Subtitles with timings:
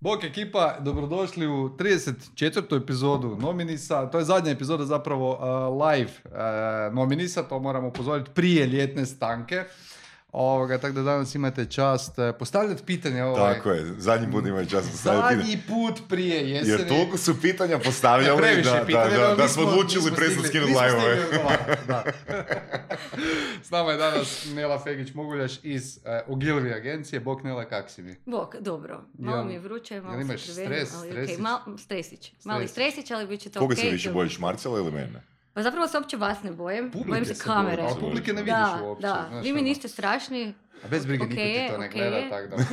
[0.00, 2.82] Bok ekipa, dobrodošli u 34.
[2.82, 4.10] epizodu Nominisa.
[4.10, 9.64] To je zadnja epizoda zapravo uh, live uh, Nominisa, to moramo upozoriti prije ljetne stanke.
[10.32, 13.24] Ovoga, tako da danas imate čast uh, postavljati pitanje.
[13.24, 15.52] Ovaj, Tako je, zadnji put imaju čast postavljati pitanje.
[15.52, 16.70] Zadnji put prije jeseni.
[16.70, 20.72] Jer toliko su pitanja postavljali Previše da, pitanja, da, da, da smo odlučili presno skinuti
[20.72, 21.26] live.
[23.62, 27.20] S nama je danas Nela Fegić-Moguljaš iz uh, Ogilvi agencije.
[27.20, 28.16] Bok Nela, kak si mi?
[28.26, 29.00] Bok, dobro.
[29.18, 31.34] Malo Jel- mi je vruće, malo jel se imaš stres, ali stresić?
[31.34, 32.32] okej, mal- stresić.
[32.44, 33.10] Mali Stresić.
[33.10, 33.84] ali bit će to Koga okej.
[33.84, 35.22] se više bojiš, Marcela ili mene?
[35.52, 37.82] Pa zapravo se uopće vas ne bojim, Publike bojim se se kamere.
[37.82, 39.02] bojiš, a publike ne vidiš Da, uopće.
[39.02, 39.68] da, znaš vi mi ono.
[39.68, 40.54] niste strašni.
[40.84, 42.56] A bez brige, niko Okej ti to ne okej gleda, tako da...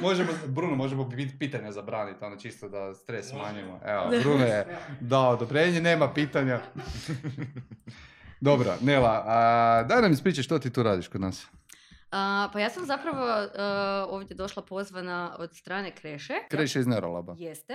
[0.00, 3.80] možemo, Bruno, možemo biti pitanja zabraniti, ono čisto da stres smanjimo.
[3.84, 4.66] Evo, Bruno je
[5.00, 6.60] dao odobrenje, nema pitanja.
[8.40, 9.36] Dobro, Nela, a,
[9.82, 11.46] daj nam ispričaj što ti tu radiš kod nas.
[12.10, 13.48] A, pa ja sam zapravo a,
[14.08, 16.34] ovdje došla pozvana od strane Kreše.
[16.50, 17.34] Kreše iz Neurolaba.
[17.38, 17.74] Jeste.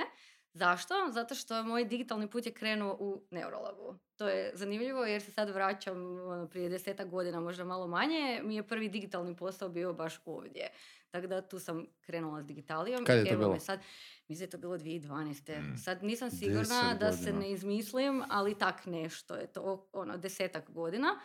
[0.57, 0.93] Zašto?
[1.11, 3.95] Zato što moj digitalni put je krenuo u Neurolabu.
[4.15, 8.41] To je zanimljivo jer se sad vraćam ono, prije desetak godina, možda malo manje.
[8.43, 10.69] Mi je prvi digitalni posao bio baš ovdje.
[11.09, 13.05] Tako da tu sam krenula s digitalijom.
[13.05, 13.53] Kad je to bilo?
[13.53, 13.79] me sad,
[14.27, 15.59] mislim da je to bilo 2012.
[15.59, 15.77] Mm.
[15.77, 20.71] Sad nisam sigurna Deset da se ne izmislim, ali tak nešto je to, ono, desetak
[20.71, 21.19] godina.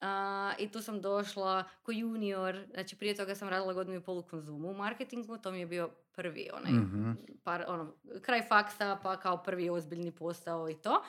[0.00, 4.18] A, I tu sam došla ko junior, znači prije toga sam radila godinu i pol
[4.18, 7.10] u konzumu u marketingu, to mi je bio prvi onaj Mhm.
[7.44, 11.02] par, ono, kraj faksa, pa kao prvi ozbiljni posao i to.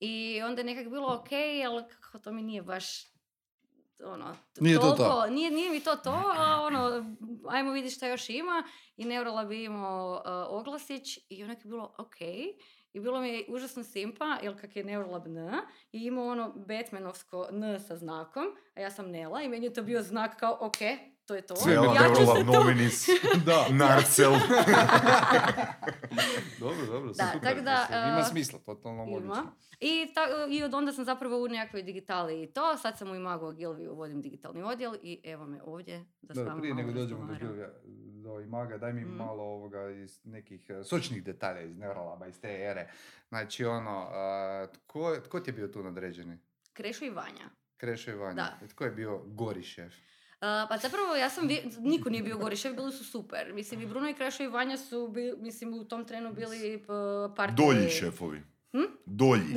[0.00, 1.28] I onda je nekak bilo ok,
[1.66, 3.10] ali kako to mi nije baš
[4.04, 5.26] ono, Nije to toliko, to.
[5.26, 7.04] Nije, nije mi to to, a ono,
[7.48, 8.62] ajmo vidjeti šta još ima.
[8.96, 10.20] I Neurolab bi imao uh,
[10.60, 12.20] oglasić i onak je bilo ok.
[12.92, 15.38] I bilo mi je užasno simpa, jer kak je Neurolab N,
[15.92, 19.82] i imao ono Batmanovsko N sa znakom, a ja sam Nela i meni je to
[19.82, 20.76] bio znak kao ok,
[21.30, 21.54] to je to.
[21.54, 23.06] Cijela ja ću se Neurolab tu Nominis,
[23.46, 24.32] Da, Narcel.
[26.60, 27.40] dobro, dobro, Da, super.
[27.44, 29.12] tak da, mislim, ima a, smisla, totalno Ima.
[29.12, 29.52] logično.
[29.80, 30.20] I, ta,
[30.50, 32.76] I od onda sam zapravo u nekakvoj digitali i to.
[32.76, 36.74] Sad sam u Imago Ogilvy, vodim digitalni odjel i evo me ovdje da vama prije
[36.74, 37.48] nego dođemo do, razgovaram.
[37.48, 37.70] Gilvija,
[38.22, 39.10] do Imaga, daj mi Mhm.
[39.12, 42.90] malo ovoga iz nekih eh, sočnih detalja iz Neurolaba, iz te ere.
[43.28, 46.38] Znači, ono, a, tko, tko ti je bio tu nadređeni?
[46.72, 47.50] Krešo i Vanja.
[47.76, 48.34] Krešo i Vanja.
[48.34, 48.58] Da.
[48.62, 49.94] I Tko je bio gori šef?
[50.40, 53.52] Pa zapravo ja sam, niko nije bio gori šef, bili su super.
[53.54, 56.84] Mislim i Bruno i Krešo i Vanja su, bi, mislim u tom trenu bili
[57.36, 57.66] partneri.
[57.66, 58.42] Dolji šefovi.
[58.72, 58.84] Hm?
[59.06, 59.56] Dolji.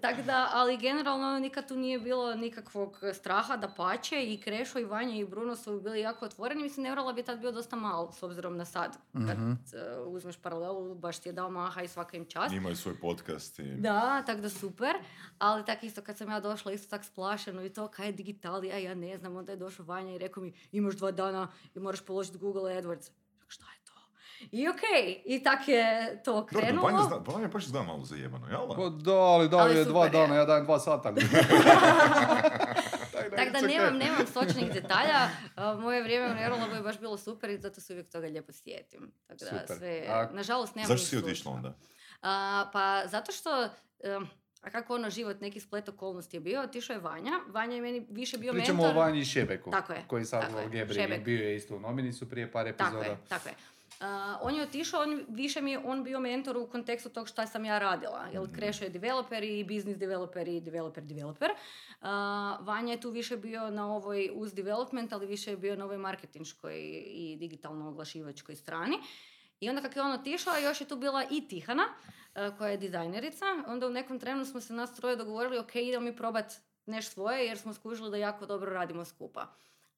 [0.00, 4.84] Tako da, ali generalno nikad tu nije bilo nikakvog straha da pače i Krešo i
[4.84, 6.62] Vanja i Bruno su bili jako otvoreni.
[6.62, 8.92] Mislim, Neurolab je tad bio dosta mal s obzirom na sad.
[9.12, 9.50] Kad Mhm.
[9.50, 9.56] uh,
[10.06, 12.54] uzmeš paralelu, baš ti je dao maha i svaka im čast.
[12.54, 13.74] Imaju svoj podcast i...
[13.74, 14.94] Da, tak da super,
[15.38, 18.78] ali tak isto kad sam ja došla isto tak splašeno i to kaj je digitalija,
[18.78, 22.00] ja ne znam, onda je došao Vanja i rekao mi imaš dva dana i moraš
[22.00, 23.10] položiti Google AdWords.
[24.50, 25.84] I okej, i tak je
[26.24, 27.02] to Dobro, krenulo.
[27.02, 28.74] Zna, Vanja baš izgleda malo zajebano, jel da?
[28.74, 31.14] Pa da, ali da Ali je dva dana, ja dajem dva sata.
[33.36, 35.28] Tako da nemam, nemam sočnih detalja.
[35.80, 39.12] Moje vrijeme u Neurolabu je baš bilo super i zato se uvijek toga lijepo sjetim.
[39.26, 39.76] Tako da Super.
[39.78, 41.74] sve, A nažalost nemam Zašto si otišla onda?
[42.22, 43.68] A, pa zato što,
[44.00, 44.28] em,
[44.62, 47.32] a kako ono život, neki splet okolnosti je bio, otišao je Vanja.
[47.48, 48.96] Vanja je meni više bio Pričamo mentor.
[48.96, 49.70] o Vanji i Šebeku.
[49.70, 51.24] Tako je, Koji sad tako u je, Gebri Šebek.
[51.24, 53.04] bio je isto u nominicu prije par Tako epizoda.
[53.04, 53.54] je, tako je.
[54.00, 57.46] A, on je otišao, on više mi je on bio mentor u kontekstu tog šta
[57.46, 58.26] sam ja radila.
[58.32, 58.54] Jer Mhm.
[58.54, 61.50] Krešo je developer i business developer i developer developer.
[62.00, 65.84] A, Vanja je tu više bio na ovoj uz development, ali više je bio na
[65.84, 66.74] ovoj marketinškoj
[67.06, 68.96] i digitalno oglašivačkoj strani.
[69.60, 71.84] I onda kako je on otišao, još je tu bila i Tihana,
[72.34, 73.46] a, koja je dizajnerica.
[73.66, 76.52] Onda u nekom trenu smo se nas troje dogovorili, ok, idemo mi probat
[76.86, 79.46] neš svoje, jer smo skužili da jako dobro radimo skupa.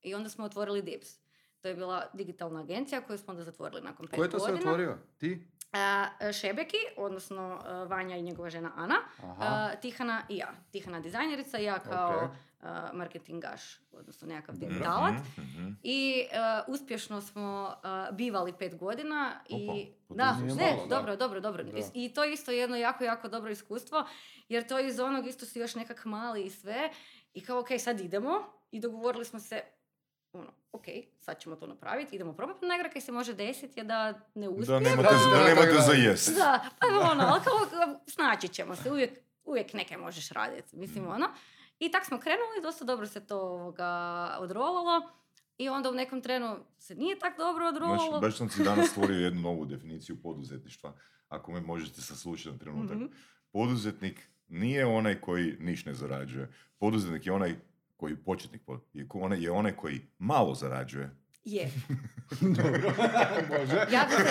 [0.03, 1.24] I onda smo otvorili Dips.
[1.65, 4.59] To je bila digitalna agencija koju smo onda zatvorili nakon pet Ko je to godina.
[4.59, 4.99] otvorio?
[5.19, 5.47] Ti?
[5.73, 9.37] A, Šebeki, odnosno a, Vanja i njegova žena Ana, Aha.
[9.41, 10.49] a, Tihana i ja.
[10.71, 12.31] Tihana dizajnerica i ja kao Ok.
[12.63, 13.63] a, marketingaš,
[13.93, 15.15] odnosno nekakav Mhm, digitalac.
[15.39, 15.69] mhm.
[15.83, 16.25] I
[16.69, 17.75] uspješno smo
[18.13, 19.55] bivali pet godina i...
[19.65, 19.75] Opa,
[20.09, 20.97] pa da, ne, malo, da.
[20.97, 21.65] dobro, dobro, dobro.
[21.65, 21.71] Da.
[21.95, 24.07] I to je isto jedno jako, jako dobro iskustvo,
[24.49, 26.91] jer to iz onog isto si još nekak mali i sve.
[27.35, 28.31] I kao, ok, sad idemo
[28.71, 29.61] i dogovorili smo se,
[30.35, 30.85] ono, ok,
[31.21, 32.67] sad ćemo to napraviti, idemo probati.
[32.67, 34.81] Najgore kaj se može desiti je da ne Da uspijemo.
[34.81, 36.37] nemate, Da, da, da da, nemate za jest.
[36.37, 37.59] Da, pa ono, ali kao,
[38.07, 39.11] snaći ćemo se, uvijek,
[39.45, 41.29] uvijek neke možeš raditi, mislim ono.
[41.79, 43.89] I tak smo krenuli, dosta dobro se to ovoga,
[44.41, 45.11] odrolalo.
[45.59, 47.99] I onda u nekom trenu se nije tak dobro odrolalo.
[48.09, 50.93] Znači, baš sam si danas stvorio jednu novu definiciju poduzetništva.
[51.29, 52.97] Ako me možete saslušati na trenutak.
[52.97, 53.07] Mhm.
[53.53, 56.53] poduzetnik nije onaj koji niš ne zarađuje.
[56.79, 57.57] Poduzetnik je onaj
[57.97, 58.63] koji početnik,
[58.93, 61.11] je onaj- je onaj koji malo zarađuje.
[61.45, 61.71] Je.
[63.51, 63.77] Može.
[63.91, 64.29] Ja bi se,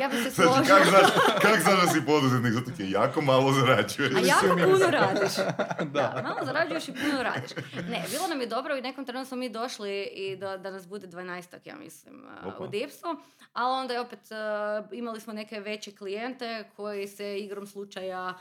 [0.00, 0.78] ja bi se Znači, složila.
[0.78, 1.10] kak znaš,
[1.42, 2.52] kak znaš da si poduzetnik?
[2.52, 4.10] Zato ti je jako malo zarađuje.
[4.10, 5.32] A jako puno radiš.
[5.78, 5.84] Da.
[5.84, 6.22] da.
[6.22, 7.50] malo zarađuješ i puno radiš.
[7.90, 10.88] Ne, bilo nam je dobro i nekom trenutku smo mi došli i da, da nas
[10.88, 12.64] bude 12 ja mislim, uh, Opa.
[12.64, 13.06] u Dipsu.
[13.52, 18.40] Ali onda je opet, uh, imali smo neke veće klijente koji se igrom slučaja uh,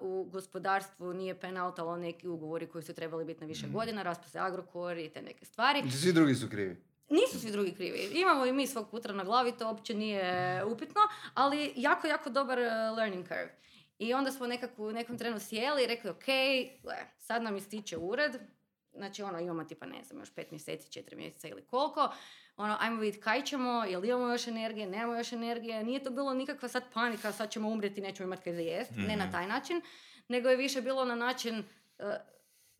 [0.00, 3.74] u gospodarstvu nije penautalo neki ugovori koji su trebali biti na više Mhm.
[3.74, 5.90] godina, raspao se Agrokor i te neke stvari.
[5.92, 6.76] Svi drugi su krivi.
[7.10, 8.10] Nisu svi drugi krivi.
[8.12, 10.24] Imamo i mi svog putra na glavi, to uopće nije
[10.64, 11.00] upitno,
[11.34, 12.64] ali jako, jako dobar uh,
[12.96, 13.58] learning curve.
[13.98, 16.24] I onda smo nekako u nekom trenu sjeli i rekli, ok,
[16.82, 18.32] gle, sad nam ističe ured,
[18.92, 22.08] znači ono, imamo tipa, ne znam, još pet mjeseci, četiri mjeseca ili koliko,
[22.56, 26.34] ono, ajmo vidjeti kaj ćemo, jel imamo još energije, nemamo još energije, nije to bilo
[26.34, 29.32] nikakva sad panika, sad ćemo umrijeti, nećemo imati kaj za jest, ne na Mhm.
[29.32, 29.80] taj način,
[30.28, 31.58] nego je više bilo na način,
[31.98, 32.06] uh,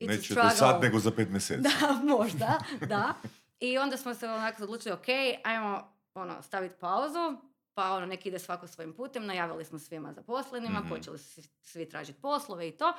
[0.00, 0.50] Nećete struggle.
[0.50, 1.60] sad nego za pet mjeseci.
[1.60, 1.70] Da,
[2.16, 3.14] možda, da.
[3.60, 5.06] I onda smo se onako odlučili, ok,
[5.44, 5.82] ajmo
[6.14, 7.36] ono, staviti pauzu,
[7.74, 10.88] pa ono, neki ide svako svojim putem, najavili smo svima zaposlenima, Mhm.
[10.88, 12.92] počeli su svi tražiti poslove i to.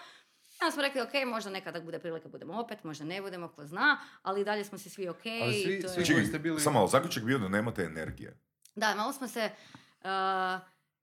[0.63, 3.65] I onda smo rekli, ok, možda nekada bude prilika, budemo opet, možda ne budemo, ko
[3.65, 3.87] zna,
[4.21, 5.17] ali dalje smo si svi ok.
[5.41, 8.37] Ali svi- to je- svi- Čekaj, ste bili- samo malo, zaključak bio da nemate energije.
[8.75, 9.49] Da, malo smo se
[9.99, 10.07] uh,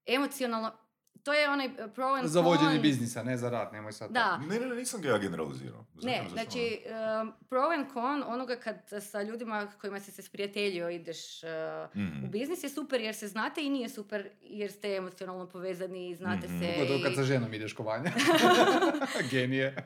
[0.06, 0.72] emocionalno,
[1.20, 2.82] to je onaj uh, pro and Za vođenje con.
[2.82, 4.10] biznisa, ne za rad, nemoj sad.
[4.10, 5.84] Da, Ne, ne, ne, nisam ga ja generalizirao.
[5.92, 6.80] Znam Ne, znači
[7.22, 11.50] um, pro and con onoga kad sa ljudima kojima si se sprijateljio ideš uh,
[11.96, 12.24] Mhm.
[12.24, 16.14] u biznis je super jer se znate i nije super jer ste emocionalno povezani i
[16.14, 16.58] znate Mhm.
[16.58, 16.72] se.
[16.74, 18.10] Pogotovo i- kad sa ženom ideš kovanja.
[19.30, 19.76] Genije.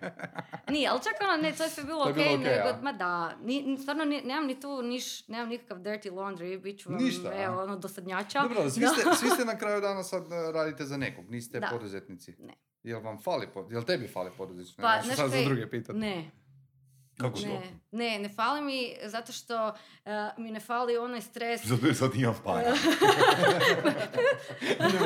[0.68, 2.82] Nije, ali čak ono, ne, to je sve bilo To je ok, bilo okej, nego,
[2.82, 6.90] ma da, ni, stvarno ni- nemam ni tu, niš, nemam nikakav dirty laundry, bit ću
[6.90, 8.42] vam, Ništa, evo, ono, dosadnjača.
[8.42, 11.68] Dobro, svi ste, svi ste na kraju dana sad eh, radite za nekog, niste Da.
[11.68, 12.34] poduzetnici.
[12.38, 12.54] Ne.
[12.82, 14.76] Jel vam fali, pod- jel tebi fali poduzetnici?
[14.76, 15.96] Pa, Ne, znaš sad za druge pitat.
[15.96, 16.30] Ne,
[17.16, 17.46] Kako to?
[17.46, 17.60] ne,
[17.92, 19.74] ne, ne fali mi zato što uh,
[20.36, 22.34] mi ne fali onaj stres Zato jer sad imam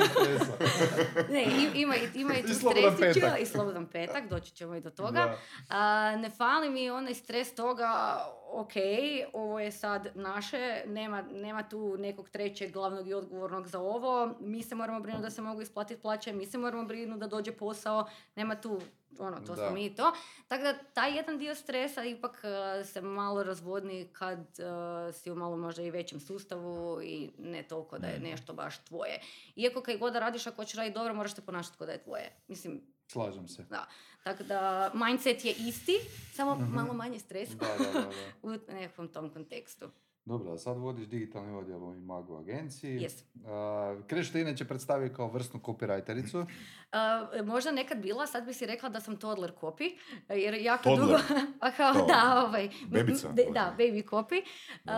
[0.08, 0.52] stresa.
[1.32, 1.44] Ne,
[1.74, 2.48] ima, i- ima i tu
[2.98, 3.40] petak.
[3.40, 5.36] i slobodan petak, doći ćemo i do toga.
[5.68, 5.80] A,
[6.16, 8.72] ne fali mi onaj stres toga, ok,
[9.32, 14.62] ovo je sad naše, nema, nema tu nekog trećeg glavnog i odgovornog za ovo, mi
[14.62, 18.06] se moramo brinuti da se mogu isplatiti plaće, mi se moramo brinuti da dođe posao,
[18.36, 18.80] nema tu,
[19.18, 19.66] ono, to Da.
[19.66, 20.12] smo mi i to.
[20.48, 25.34] Tako da taj jedan dio stresa ipak uh, se malo razvodni kad uh, si u
[25.34, 29.20] malo možda i većem sustavu i ne toliko da je nešto baš tvoje.
[29.56, 32.02] Iako kaj god da radiš, ako hoćeš raditi dobro, moraš te ponašati kao da je
[32.02, 32.32] tvoje.
[32.48, 33.64] Mislim, Slažem se.
[33.70, 33.86] da.
[34.24, 35.98] Tako da, mindset je isti,
[36.34, 38.08] samo malo manje stresa Da, da, da, da.
[38.48, 39.86] u nekakvom tom kontekstu.
[40.28, 42.98] Dobro, a sad vodiš digitalni odjel u Imago agenciji.
[42.98, 43.22] Yes.
[43.34, 46.46] Uh, Kreš te inače predstavi kao vrsnu copywritericu.
[46.92, 49.96] Uh, možda nekad bila, sad bi si rekla da sam toddler copy,
[50.28, 51.06] jer jako Toddler?
[51.06, 51.40] dugo...
[51.60, 52.68] A kao, Kao da, ovaj...
[52.88, 53.28] bebica?
[53.32, 54.42] de- da, baby copy.
[54.84, 54.92] Uh,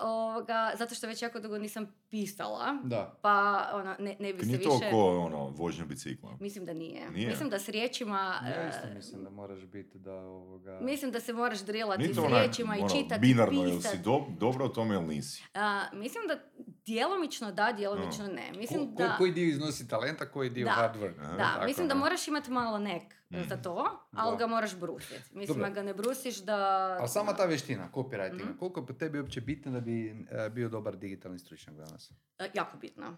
[0.00, 3.18] ovoga, zato što već jako dugo nisam pisala, Da.
[3.22, 4.68] pa ono, ne, ne bi se Nije više...
[4.70, 6.36] to ko ono, vožnja bicikla.
[6.40, 7.10] Mislim da nije.
[7.10, 7.28] Nije?
[7.28, 8.34] Mislim da s riječima...
[8.46, 10.78] Ja isto uh, mislim da moraš biti da ovoga...
[10.82, 13.92] Mislim da se moraš drilati Nije s to riječima i ono, čitati, binarno, jel pisat.
[13.92, 15.44] si do, dobro o tome ili nisi?
[15.54, 16.38] A, mislim da
[16.84, 18.52] djelomično da, djelomično ne.
[18.52, 19.14] Mislim Ko- ko- da...
[19.16, 20.70] koji dio iznosi talenta, koji dio Da.
[20.72, 21.20] hard work.
[21.20, 21.32] Aha.
[21.32, 22.00] Da, Tako, mislim da ne?
[22.00, 23.02] moraš imati malo nek
[23.42, 24.38] za to, ali Da.
[24.38, 25.20] ga moraš brusiti.
[25.32, 26.56] Mislim, ako ga ne brusiš da...
[27.00, 28.58] A sama ta vještina, copywritinga, Mhm.
[28.58, 32.10] koliko je po tebi uopće bitna da bi e, bio dobar digitalni stručnjak danas?
[32.38, 33.16] E, jako bitno.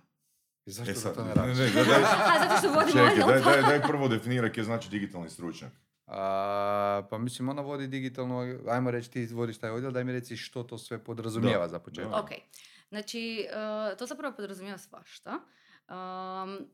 [0.67, 1.59] I zašto E da sad, to ne ne, radiš?
[1.59, 4.91] ne, daj, daj, A, zato što vodim čekaj, daj, daj, daj prvo definiraj kaj znači
[4.91, 5.73] digitalni stručnjak.
[6.13, 10.37] A, pa mislim, ona vodi digitalno, ajmo reći ti vodiš taj odjel, daj mi reci
[10.37, 12.13] što to sve podrazumijeva Da, za početak.
[12.13, 12.31] Ok,
[12.89, 13.47] znači
[13.93, 15.39] e, to zapravo podrazumijeva svašta,
[15.91, 15.97] um,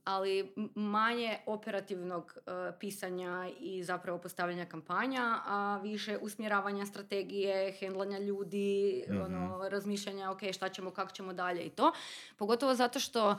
[0.04, 9.04] ali manje operativnog e, pisanja i zapravo postavljanja kampanja, a više usmjeravanja strategije, hendlanja ljudi,
[9.08, 9.20] Mhm.
[9.22, 11.92] ono, razmišljanja ok, šta ćemo, kako ćemo dalje i to.
[12.36, 13.36] Pogotovo zato što um,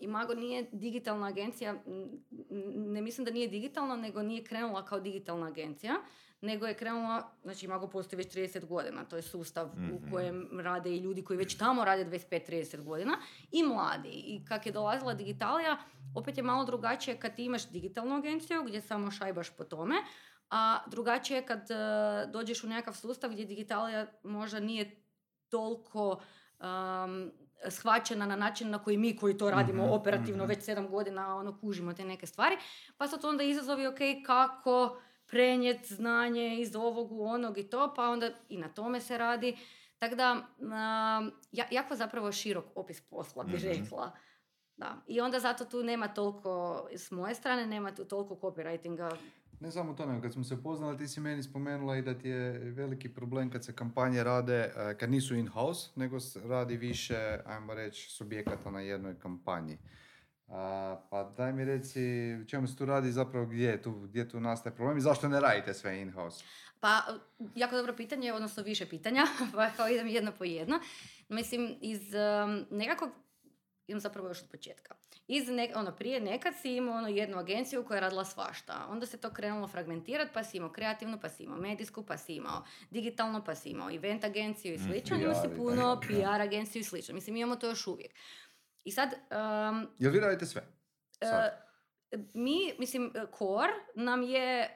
[0.00, 1.74] Imago nije digitalna agencija,
[2.74, 5.94] ne mislim da nije digitalna, nego nije krenula kao digitalna agencija,
[6.40, 9.94] nego je krenula, znači Imago postoji već 30 godina, to je sustav Mhm.
[9.94, 13.18] u kojem rade i ljudi koji već tamo rade 25-30 godina
[13.52, 14.08] i mladi.
[14.08, 15.76] I kak je dolazila digitalija,
[16.16, 19.94] opet je malo drugačije kad ti imaš digitalnu agenciju gdje samo šajbaš po tome,
[20.50, 21.74] a drugačije je kad e,
[22.32, 25.02] dođeš u nekakav sustav gdje digitalija možda nije
[25.48, 26.20] toliko
[26.60, 27.30] um,
[27.68, 30.48] shvaćena na način na koji mi koji to radimo Mhm, operativno mhm.
[30.48, 32.56] već sedam godina ono kužimo te neke stvari
[32.96, 38.02] pa to onda izazovi ok kako prenijeti znanje iz ovog u onog i to pa
[38.04, 39.56] onda i na tome se radi
[39.98, 40.36] tako da
[41.52, 43.66] ja- jako zapravo širok opis posla bih Mhm.
[43.68, 44.12] rekla
[44.76, 44.96] Da.
[45.06, 46.52] I onda zato tu nema toliko,
[46.92, 49.16] s moje strane, nema tu toliko copywritinga.
[49.60, 52.28] Ne samo to, nego kad smo se poznali, ti si meni spomenula i da ti
[52.28, 57.14] je veliki problem kad se kampanje rade, eh, kad nisu in-house, nego radi više,
[57.46, 59.78] ajmo reći, subjekata na jednoj kampanji.
[60.50, 62.00] A, pa daj mi reci,
[62.48, 65.40] čemu se tu radi zapravo, gdje, je tu, gdje tu nastaje problem i zašto ne
[65.40, 66.44] radite sve in-house?
[66.80, 67.02] Pa,
[67.54, 70.80] jako dobro pitanje, odnosno više pitanja, pa kao idem jedno po jedno.
[71.28, 73.10] Mislim, iz um, nekakvog,
[73.86, 74.94] idem zapravo još od početka.
[75.26, 78.86] Iz ne, ono, prije nekad si imao ono, jednu agenciju koja je radila svašta.
[78.88, 82.34] Onda se to krenulo fragmentirati, pa si imao kreativnu, pa si imao medijsku, pa si
[82.34, 85.16] imao digitalno, pa si imao event agenciju i Mm, slično.
[85.16, 87.14] PR Imao si puno PR agenciju i slično.
[87.14, 88.14] Mislim, imamo to još uvijek.
[88.84, 90.62] I sad, um, Jel vi radite sve?
[91.12, 91.70] Sad.
[92.10, 94.68] E, mi, mislim, core nam je e,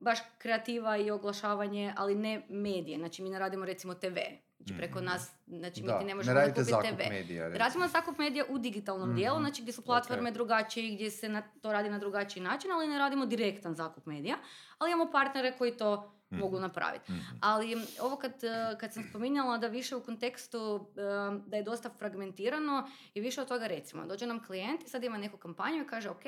[0.00, 2.98] baš kreativa i oglašavanje, ali ne medije.
[2.98, 4.16] Znači, mi ne radimo recimo TV.
[4.56, 5.04] Znači, preko Mhm.
[5.04, 7.10] nas, znači, mi da, ti ne ne možemo radite kupiti TV.
[7.10, 7.48] medija.
[7.48, 9.44] Radimo zakup medija u digitalnom dijelu, Mhm.
[9.44, 10.34] znači gdje su platforme Ok.
[10.34, 14.36] drugačije, gdje se na, to radi na drugačiji način, ali ne radimo direktan zakup medija.
[14.78, 16.40] Ali imamo partnere koji to Mhm.
[16.40, 17.12] mogu napraviti.
[17.12, 17.20] Mhm.
[17.40, 18.32] Ali ovo kad,
[18.80, 20.86] kad sam spominjala da više u kontekstu
[21.46, 25.18] da je dosta fragmentirano i više od toga recimo, dođe nam klijent i sad ima
[25.18, 26.24] neku kampanju i kaže ok,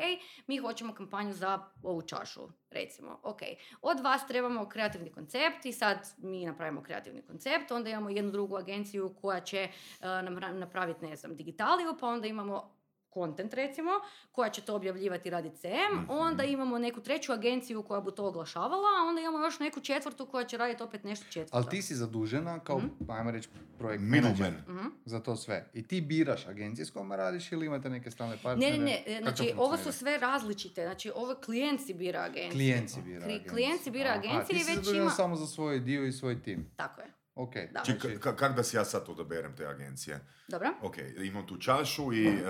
[0.47, 2.41] mi hoćemo kampanju za ovu čašu,
[2.71, 3.41] recimo, ok.
[3.83, 8.57] Od vas trebamo kreativni koncept i sad mi napravimo kreativni koncept, onda imamo jednu drugu
[8.57, 9.69] agenciju koja će
[10.01, 12.78] namra- napraviti, ne znam, digitaliju, pa onda imamo
[13.11, 13.91] content recimo,
[14.33, 16.11] koja će to objavljivati i raditi CM, Mhm.
[16.11, 20.27] onda imamo neku treću agenciju koja bi to oglašavala, a onda imamo još neku četvrtu
[20.27, 21.57] koja će raditi opet nešto četvrto.
[21.57, 23.11] Ali ti si zadužena kao, Mhm.
[23.11, 23.49] ajmo reći,
[23.79, 24.87] projekt manager Mhm.
[25.05, 25.71] za to sve.
[25.75, 28.79] I ti biraš agencije s kojima radiš ili imate neke stalne Ne, partnere?
[28.79, 32.51] ne, ne, Kako znači ovo su sve različite, znači ovo klijent si bira agenciju.
[32.53, 33.51] Klijent si bira agenciju.
[33.51, 36.05] klijent si bira Aha, agenciju ti i si već zadužena ima- samo za svoj dio
[36.05, 36.71] i svoj tim.
[36.77, 37.07] Tako je,
[37.39, 37.55] Ok.
[37.73, 37.83] Da.
[37.83, 40.21] Či- Znači, ka- kak da si ja sad odaberem te agencije?
[40.49, 40.69] dobro?
[40.83, 42.43] Ok, imam tu čašu i uh,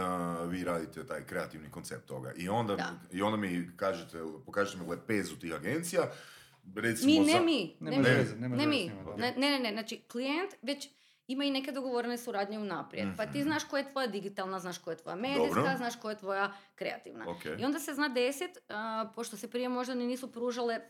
[0.47, 2.33] vi radite taj kreativni koncept toga.
[2.33, 2.90] I onda, Da.
[3.11, 4.16] i onda mi kažete,
[4.47, 6.02] pokažete mi lepezu tih agencija.
[6.76, 8.92] Recimo Mi, ne za- mi, ne, veze, nema Ne veze mi.
[9.16, 10.88] Ne, ne, ne, ne, znači klijent već
[11.26, 13.09] ima i neke dogovorene suradnje unaprijed.
[13.16, 13.42] Pa ti Mhm.
[13.42, 15.76] znaš koja je tvoja digitalna, znaš koja je tvoja medijska, Dobro.
[15.76, 17.25] znaš koja je tvoja kreativna.
[17.28, 17.45] Ok.
[17.59, 20.80] I onda se zna desit, a, pošto se prije možda ni nisu pružale,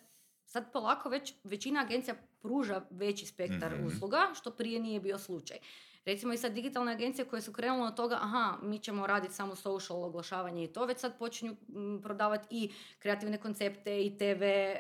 [0.45, 3.87] sad polako već većina agencija pruža veći spektar Mhm.
[3.87, 5.59] usluga, što prije nije bio slučaj.
[6.05, 9.57] Recimo i sad digitalne agencije koje su krenule od toga, aha, mi ćemo raditi samo
[9.57, 11.57] social oglašavanje i to, već sad počinju
[12.03, 14.79] prodavati i kreativne koncepte i TV e,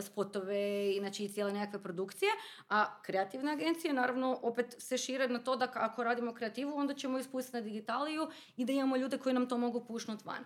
[0.00, 2.30] spotove i znači i cijele nekakve produkcije,
[2.68, 7.18] a kreativne agencije naravno opet se šire na to da ako radimo kreativu onda ćemo
[7.18, 10.44] ispustiti na digitaliju i da imamo ljude koji nam to mogu pušnut van.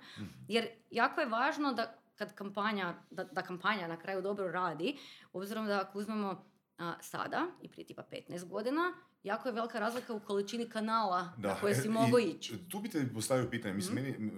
[0.49, 4.99] Jer jako je važno da kad kampanja, da, da kampanja na kraju dobro radi,
[5.33, 6.52] obzirom da ako uzmemo
[7.01, 11.75] sada i prije tipa 15 godina, jako je velika razlika u količini kanala na koje
[11.75, 12.59] si e, mogao i ići.
[12.69, 14.31] Tu bi te postavio pitanje, mislim, meni, m,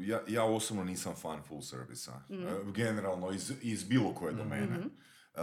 [0.00, 2.46] ja, ja osobno nisam fan full servisa, Mhm.
[2.46, 4.78] e, generalno iz, iz bilo koje domene.
[4.78, 4.88] Mhm.
[5.32, 5.42] Uh,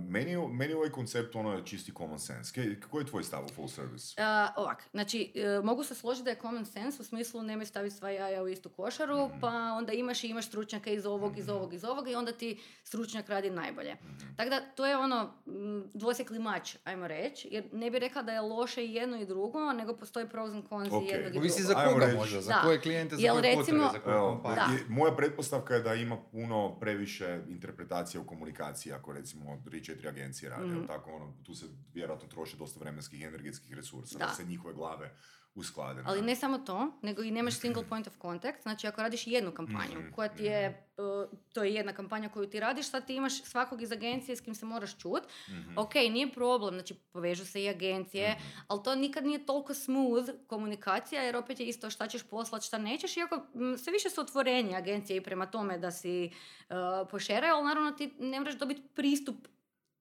[0.00, 2.52] meni, meni ovaj koncept ono je čisti common sense.
[2.84, 4.14] Koji je tvoj stav u full service?
[4.18, 7.96] A, ovak, znači, e, mogu se složiti da je common sense u smislu nemoj staviti
[7.96, 9.40] sva jaja u istu košaru, Mhm.
[9.40, 12.54] pa onda imaš i imaš stručnjaka iz ovog, iz ovog, iz ovog i onda ti
[12.84, 13.94] stručnjak radi najbolje.
[13.94, 14.34] Mhm.
[14.36, 18.32] Tako da, to je ono m, dvosjekli mač, ajmo reći, jer ne bi rekla da
[18.32, 21.02] je loše i jedno i drugo, nego postoji pros and cons Ok.
[21.02, 21.76] i jednog i Ovisi drugog.
[21.78, 22.60] za koga možda, za Da.
[22.60, 24.62] koje klijente, za Jel koje recimo- potrebe, za koju Evo, kompaniju.
[24.68, 24.72] Da.
[24.74, 30.50] je- moja pretpostavka je da ima puno previše interpretacija u komunikaciji ako recimo 3-4 agencije
[30.50, 34.32] rade, jel tako ono, tu se vjerojatno troši dosta vremenskih i energetskih resursa da, Da.
[34.34, 35.14] se njihove glave
[35.54, 36.02] usklade.
[36.06, 38.62] Ali ne samo to, nego i nemaš single point of contact.
[38.62, 42.46] Znači, ako radiš jednu kampanju, Mhm, koja ti je, uh, to je jedna kampanja koju
[42.46, 45.22] ti radiš, sad ti imaš svakog iz agencije s kim se moraš čut.
[45.48, 45.78] Mhm.
[45.78, 48.36] Ok, nije problem, znači povežu se i agencije,
[48.68, 52.78] ali to nikad nije toliko smooth komunikacija, jer opet je isto šta ćeš poslat, šta
[52.78, 56.30] nećeš, iako m, sve više su otvorenje agencije i prema tome da si
[56.70, 56.74] uh,
[57.10, 59.36] pošeraju, ali naravno ti ne moraš dobiti pristup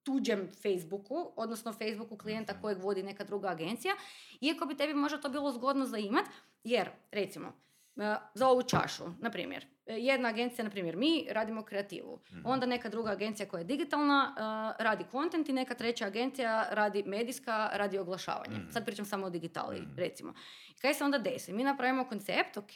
[0.04, 3.94] tuđem Facebooku, odnosno Facebooku klijenta kojeg vodi neka druga agencija,
[4.42, 6.26] iako bi tebi možda to bilo zgodno za imat,
[6.64, 7.48] jer, recimo,
[7.96, 12.66] e, za ovu čašu, na primjer, e, jedna agencija, na primjer, mi radimo kreativu, onda
[12.66, 14.36] neka druga agencija koja je digitalna
[14.80, 18.58] e, radi content i neka treća agencija radi medijska, radi oglašavanje.
[18.72, 20.34] Sad pričam samo o digitali, recimo.
[20.76, 21.54] I kaj se onda desi?
[21.54, 22.76] Mi napravimo koncept, ok,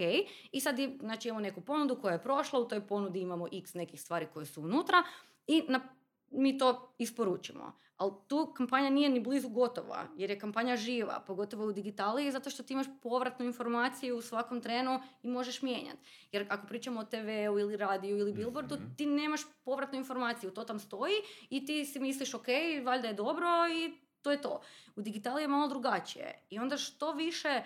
[0.51, 4.01] i sad znači, imamo neku ponudu koja je prošla, u toj ponudi imamo x nekih
[4.01, 5.03] stvari koje su unutra
[5.47, 5.96] i na
[6.31, 7.71] mi to isporučimo.
[7.97, 12.49] Ali tu kampanja nije ni blizu gotova, jer je kampanja živa, pogotovo u digitaliji, zato
[12.49, 16.27] što ti imaš povratnu informaciju u svakom trenu i možeš mijenjati.
[16.31, 20.79] Jer ako pričamo o TV-u ili radiju ili billboardu, ti nemaš povratnu informaciju, to tam
[20.79, 21.15] stoji
[21.49, 22.47] i ti si misliš ok,
[22.83, 24.61] valjda je dobro i to je to.
[24.95, 26.45] U digitaliji je malo drugačije.
[26.49, 27.61] I onda što više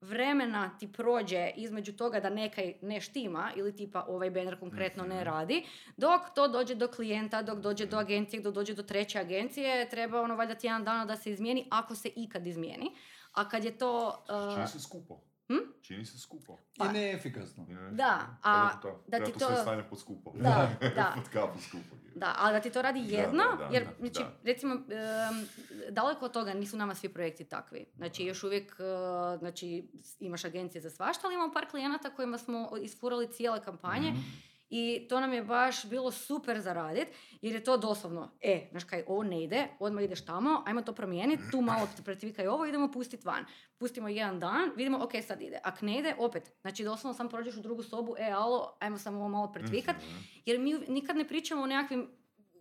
[0.00, 5.14] vremena ti prođe između toga da nekaj ne štima ili tipa ovaj banner konkretno ne
[5.14, 5.24] Mhm.
[5.24, 5.64] radi,
[5.96, 10.20] dok to dođe do klijenta, dok dođe do agencije, dok dođe do treće agencije, treba
[10.20, 12.90] ono valjda tjedan dana da se izmijeni, ako se ikad izmijeni.
[13.32, 14.24] A kad je to...
[14.68, 15.20] uh, skupo.
[15.48, 15.72] Hm?
[15.82, 16.58] Čini se skupo.
[16.78, 17.66] Pa- I neefikasno.
[17.90, 20.32] Da, a to- da ti to to- sve stavljati pod skupo.
[20.32, 21.12] Da, da.
[21.14, 21.96] pod kapu skupo.
[22.14, 24.32] Da, ali da ti to radi Da, jedno, da, da, jer da, znači, da.
[24.44, 25.48] recimo, em,
[25.90, 27.86] daleko od toga nisu nama svi projekti takvi.
[27.96, 28.84] Znači, još uvijek, e,
[29.38, 29.88] znači,
[30.20, 34.20] imaš agencije za svašta, ali imamo par klijenata kojima smo isfurali cijele kampanje Mhm.
[34.70, 37.08] I to nam je baš bilo super za radit,
[37.42, 40.92] jer je to doslovno, e, znaš kaj, ovo ne ide, odmah ideš tamo, ajmo to
[40.92, 43.44] promijeniti, tu malo pretvikaj ovo, idemo pustiti van.
[43.78, 45.60] Pustimo jedan dan, vidimo, ok, sad ide.
[45.64, 49.18] Ak ne ide, opet, znači doslovno sam prođeš u drugu sobu, e, alo, ajmo samo
[49.18, 50.16] ovo malo pretvikat, Mhm.
[50.46, 52.10] jer mi nikad ne pričamo o nekakvim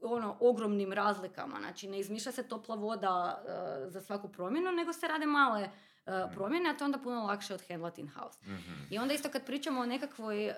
[0.02, 1.58] ono, ogromnim razlikama.
[1.60, 3.44] Znači, ne izmišlja se topla voda
[3.86, 5.70] e, za svaku promjenu, nego se rade male
[6.08, 8.40] e, promjene, a to je onda puno lakše od handlat in-house.
[8.44, 8.74] Mhm.
[8.90, 10.56] I onda isto kad pričamo o nekakvoj em,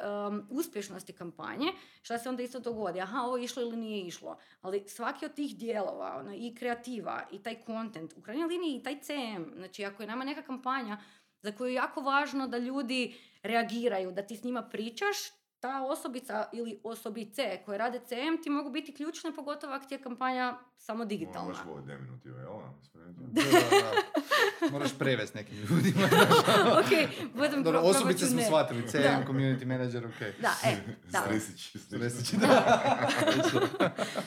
[0.50, 3.02] uspješnosti kampanje, šta se onda isto dogodi?
[3.02, 4.38] Aha, ovo je išlo ili nije išlo.
[4.62, 8.84] Ali svaki od tih dijelova, ono, i kreativa, i taj content, u krajnjoj liniji i
[8.84, 10.98] taj CM, znači ako je nama neka kampanja
[11.42, 15.18] za koju je jako važno da ljudi reagiraju, da ti s njima pričaš,
[15.62, 20.00] ta osobica ili osobice koje rade CM ti mogu biti ključne, pogotovo ako ti je
[20.00, 21.44] kampanja samo digitalna.
[21.44, 22.50] Moraš ovo deminutive, jel?
[22.82, 23.14] Spremno.
[23.22, 23.60] Da, da,
[24.62, 24.72] da.
[24.72, 26.08] Moraš prevesti nekim ljudima.
[26.76, 28.46] ok, budem Dobro, pro- osobice smo ne.
[28.46, 28.82] shvatili.
[28.84, 29.24] CM, Da.
[29.28, 30.20] community manager, ok.
[30.42, 30.76] Da, e,
[31.08, 31.20] da.
[31.20, 31.76] Stresić.
[31.78, 32.34] Stresić,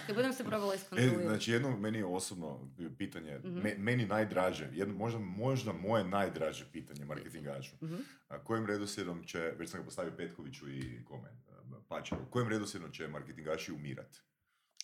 [0.06, 1.24] Kad budem se probala E, iskontrolirati.
[1.24, 2.60] znači jedno meni je osobno
[2.90, 3.58] pitanje, Mhm.
[3.58, 7.70] me- meni najdraže, jedno, možda, možda moje najdraže pitanje marketingaču.
[7.82, 7.94] Mhm.
[8.28, 12.92] A kojim redoslijedom će, već sam ga postavio Petkoviću i kome, a, Pačevu, kojim redoslijedom
[12.92, 14.16] će marketingaši umirat?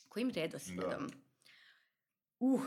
[0.08, 1.10] Kojim redoslijedom?
[2.40, 2.62] Uh.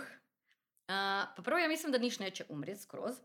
[0.88, 3.16] A, pa prvo ja mislim da niš neće umrijeti skroz.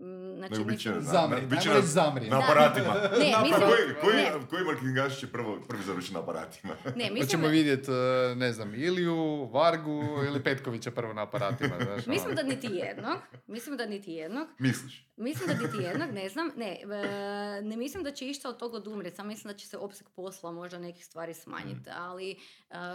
[0.00, 0.54] Mm, Znači,
[0.86, 2.26] na- Zamri, na- bit će ajmo na- zamri.
[2.26, 2.44] Na Da.
[2.44, 2.94] aparatima.
[3.18, 4.32] Ne, Na mislim- koji, koji, ne.
[4.50, 6.74] koji marketingaš će prvo, prvi završiti na aparatima?
[6.86, 7.94] ne, Pa mislim, ćemo da, vidjeti, e,
[8.34, 9.14] ne znam, Iliju,
[9.46, 11.68] Vargu ili Petkovića prvo na aparatima.
[11.78, 12.14] Znaš, ono.
[12.14, 13.16] mislim da niti jednog.
[13.46, 14.48] Mislim da niti jednog.
[14.58, 15.06] Misliš?
[15.16, 16.50] Mislim da niti jednog, ne znam.
[16.56, 16.86] Ne, e,
[17.62, 19.16] ne mislim da će išta od toga odumrijeti.
[19.16, 21.90] Samo mislim da će se opseg posla možda nekih stvari smanjiti.
[21.92, 22.36] Ali e,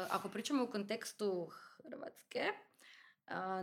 [0.09, 1.49] ako pričamo u kontekstu
[1.83, 2.39] Hrvatske,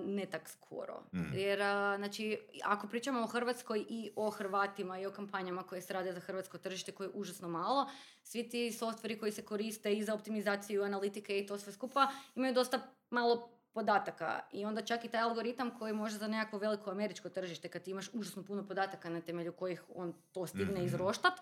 [0.01, 1.03] ne tak skoro.
[1.14, 1.35] Mhm.
[1.35, 1.59] Jer,
[1.96, 6.20] znači, ako pričamo o Hrvatskoj i o Hrvatima i o kampanjama koje se rade za
[6.20, 7.90] hrvatsko tržište koje je užasno malo,
[8.22, 12.55] svi ti softveri koji se koriste i za optimizaciju analitike i to sve skupa imaju
[12.55, 17.29] dosta malo podataka i onda čak i taj algoritam koji može za nekakvo veliko američko
[17.29, 20.85] tržište kad ti imaš užasno puno podataka na temelju kojih on to stigne Mhm.
[20.85, 21.33] izroštat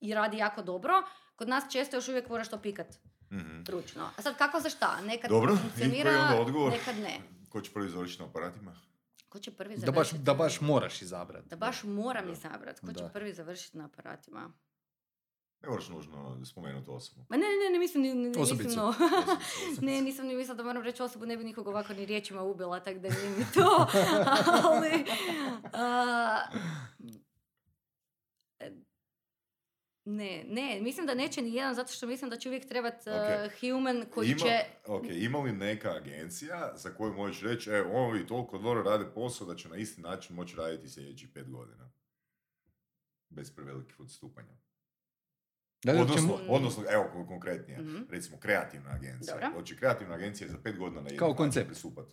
[0.00, 1.02] i radi jako dobro,
[1.36, 2.86] kod nas često još uvijek moraš to pikat
[3.32, 3.62] Mhm.
[3.68, 4.10] ručno.
[4.18, 5.00] A sad kako za šta?
[5.02, 7.18] Nekad Dobro, funkcionira, nekad ne.
[7.54, 8.76] Ko će prvi završiti na aparatima?
[9.28, 10.18] Ko će prvi Da baš, završiti?
[10.18, 11.48] da baš moraš izabrati.
[11.48, 12.80] Da baš moram izabrati.
[12.80, 13.08] Ko će Da.
[13.08, 14.52] prvi završiti na aparatima?
[15.62, 17.20] Ne moraš nužno spomenuti osobu.
[17.28, 18.64] Ma ne, ne, ne, ne mislim, ni- ni- ne Osobicu.
[18.64, 18.88] mislim no.
[18.88, 19.84] Osobicu.
[19.86, 22.80] ne, nisam ni mislila da moram reći osobu, ne bi nikog ovako ni riječima ubila,
[22.80, 23.86] tako da nije mi to.
[24.64, 25.04] Ali, e,
[30.06, 33.52] ne, ne, mislim da neće ni jedan, zato što mislim da će uvijek trebat Ok.
[33.60, 34.58] human koji ima, će...
[34.86, 39.46] Ok, ima li neka agencija za koju možeš reći, e, ovi toliko dobro rade posao
[39.46, 41.90] da će na isti način moći raditi sljedećih pet godina?
[43.28, 44.52] Bez prevelikih odstupanja.
[45.84, 48.02] Da li Odnosno, uopće mo- odnosno, evo kon- konkretnije, Mhm.
[48.10, 49.34] recimo kreativna agencija.
[49.34, 49.50] Dobro.
[49.52, 51.66] Hoće kreativna agencija za pet godina na jedan Kao koncept.
[51.66, 52.06] pristupat.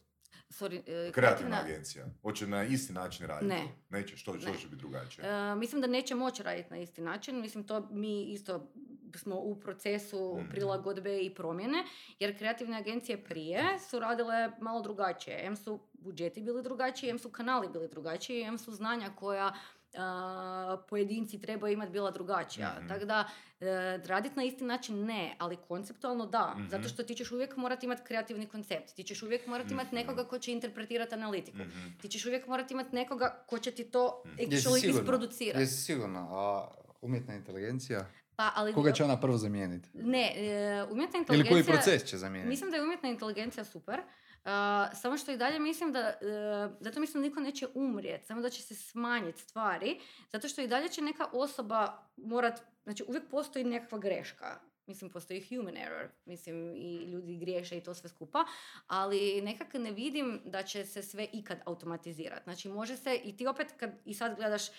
[0.52, 2.06] Sorry, e, Kreativna agencija.
[2.22, 3.46] Hoće na isti način raditi.
[3.48, 3.68] Ne.
[3.90, 4.58] Neće, što, što Ne.
[4.58, 5.28] će biti drugačije?
[5.28, 7.42] E, mislim da neće moći raditi na isti način.
[7.42, 8.72] Mislim, to mi isto
[9.16, 10.50] smo u procesu Mhm.
[10.50, 11.84] prilagodbe i promjene,
[12.20, 15.46] jer kreativne agencije prije su radile malo drugačije.
[15.46, 19.54] M su budžeti bili drugačiji, M su kanali bili drugačiji, M su znanja koja
[20.80, 22.76] pojedinci trebaju imati bila drugačija.
[22.78, 22.88] Mhm.
[22.88, 23.66] Tako da, e,
[23.98, 26.54] raditi na isti način ne, ali konceptualno da.
[26.58, 26.68] Mhm.
[26.68, 28.96] Zato što ti ćeš uvijek morati imati kreativni koncept.
[28.96, 29.96] Ti ćeš uvijek morati imati Mhm.
[29.96, 31.58] nekoga ko će interpretirati analitiku.
[31.58, 31.88] Mhm.
[32.02, 34.36] Ti ćeš uvijek morati imati nekoga ko će ti to Mhm.
[34.38, 35.60] Actually isproducirati.
[35.60, 36.68] Jesi sigurna, a
[37.02, 38.06] umjetna inteligencija?
[38.36, 39.90] Pa, ali, Koga će ona prvo zamijeniti?
[39.94, 40.52] Ne, e,
[40.84, 41.52] umjetna Ili inteligencija...
[41.54, 42.50] koji proces će zamijeniti?
[42.50, 44.00] Mislim da je umjetna inteligencija super,
[44.44, 46.16] a, samo što i dalje mislim da, e,
[46.80, 50.00] zato mislim da niko neće umrijeti, samo da će se smanjiti stvari,
[50.32, 54.60] zato što i dalje će neka osoba morat, znači uvijek postoji nekakva greška,
[54.92, 58.46] mislim postoji human error, mislim i ljudi griješe i to sve skupa,
[58.88, 62.44] ali nekako ne vidim da će se sve ikad automatizirati.
[62.44, 64.72] Znači može se i ti opet kad i sad gledaš e,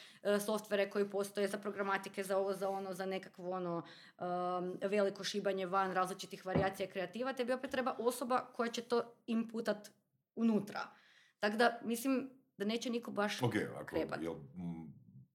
[0.46, 5.66] softvere koji postoje za programatike, za ovo, za ono, za nekakvo ono um, veliko šibanje
[5.66, 9.90] van različitih varijacija kreativa, tebi opet treba osoba koja će to inputat
[10.37, 10.81] unutra.
[11.40, 14.92] Tako da mislim da neće niko baš Ok, ako, jel, mm,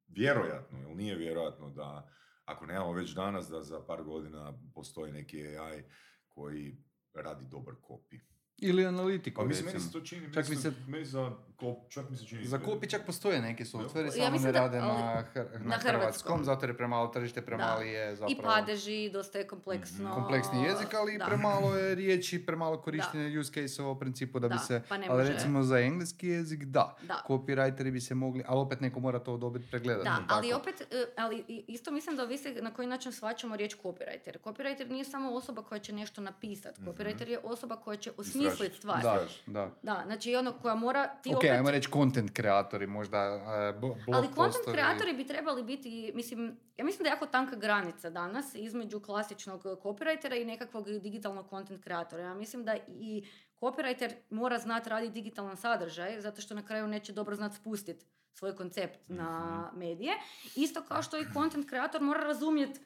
[0.08, 2.10] vjerojatno, ili nije vjerojatno da
[2.48, 5.84] ako nemamo već danas da za par godina postoji neki AI
[6.28, 6.78] koji
[7.14, 8.20] radi dobar kopi.
[8.60, 11.30] Ili analitiku, Pa mislim, meni se to čini, Čak meni mi se, se- meni za
[11.56, 12.46] kop, čak mi se čini...
[12.46, 14.86] Za kopi čak postoje neki softveri, Ja samo mislim ne da- rade na,
[15.26, 16.44] hr- na, na hrvatskom, hrvatskom.
[16.44, 20.14] zato jer je premalo tržište, premali je zapravo I padeži, dosta je kompleksno.
[20.14, 21.26] kompleksni jezik, ali i Da.
[21.26, 24.82] premalo je riječi, premalo korištenja use case u principu da bi Da, se...
[24.84, 26.96] pa ne ali recimo za engleski jezik da.
[27.02, 27.24] Da.
[27.28, 30.06] Copywriteri bi se mogli, ali opet neko mora to dobiti pregledati.
[30.06, 30.62] Da, ali tako?
[30.62, 34.38] opet, e, ali isto mislim da ovisi na koji način shvaćamo riječ copywriter.
[34.40, 36.82] Copywriter nije samo osoba koja će nešto napisati.
[36.82, 38.78] Copywriter je osoba koja će osmisliti Istražiti.
[38.78, 39.02] stvar.
[39.02, 39.72] Da, da.
[39.82, 41.52] Da, znači ono koja mora ti ok, opet...
[41.52, 46.86] ajmo reći content kreatori, možda uh, blog Ali content kreatori bi trebali biti, mislim, ja
[46.86, 52.24] mislim da je jako tanka granica danas između klasičnog copywritera i nekakvog digitalnog content kreatora.
[52.24, 53.26] Ja mislim da i
[53.62, 58.56] copywriter mora znati raditi digitalan sadržaj, zato što na kraju neće dobro znati spustiti svoj
[58.56, 59.80] koncept na Mhm.
[59.80, 60.14] medije.
[60.56, 62.80] Isto kao što i content kreator mora razumjeti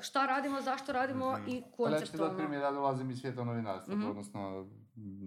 [0.00, 1.42] šta radimo, zašto radimo Mhm.
[1.42, 2.38] i Ali ja ću konceptualno.
[2.38, 4.06] primjer, ja dolazim iz svijeta novinarstva, Mhm.
[4.06, 4.66] odnosno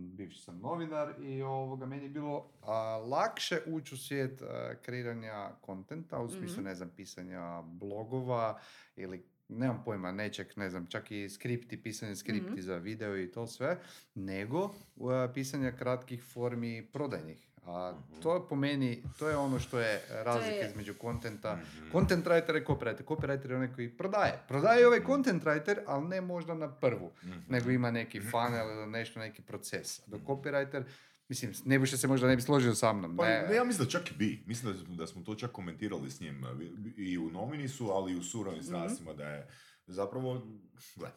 [0.09, 4.45] bivši sam novinar i ovoga, meni je bilo a, lakše ući u svijet a,
[4.77, 6.63] kreiranja kontenta, u smislu, Mhm.
[6.63, 8.59] ne znam, pisanja blogova
[8.95, 12.61] ili nemam pojma, nečeg, ne znam, čak i skripti, pisanje skripti Mhm.
[12.61, 13.79] za video i to sve,
[14.15, 14.69] nego
[15.01, 17.46] a, pisanja kratkih formi prodajnih.
[17.67, 18.21] A Mhm.
[18.21, 21.91] to je po meni, to je ono što je razlika je- između kontenta Mhm.
[21.91, 23.03] Content writer i copywriter.
[23.03, 24.39] Copywriter je onaj koji prodaje.
[24.47, 27.12] Prodaje ovaj content writer, ali ne možda na prvu.
[27.23, 27.38] Mhm.
[27.49, 30.01] Nego ima neki funnel ili nešto, neki proces.
[30.08, 30.84] Dok copywriter,
[31.30, 33.17] mislim, Nebuše se možda ne bi složio sa mnom.
[33.17, 34.43] Pa, ne, ne, ja mislim da čak i bi.
[34.45, 36.49] Mislim da, da smo to čak komentirali s njim uh,
[36.97, 39.47] i u Nominisu, ali i u surovim strastima da je
[39.88, 40.41] zapravo,
[40.95, 41.10] gle,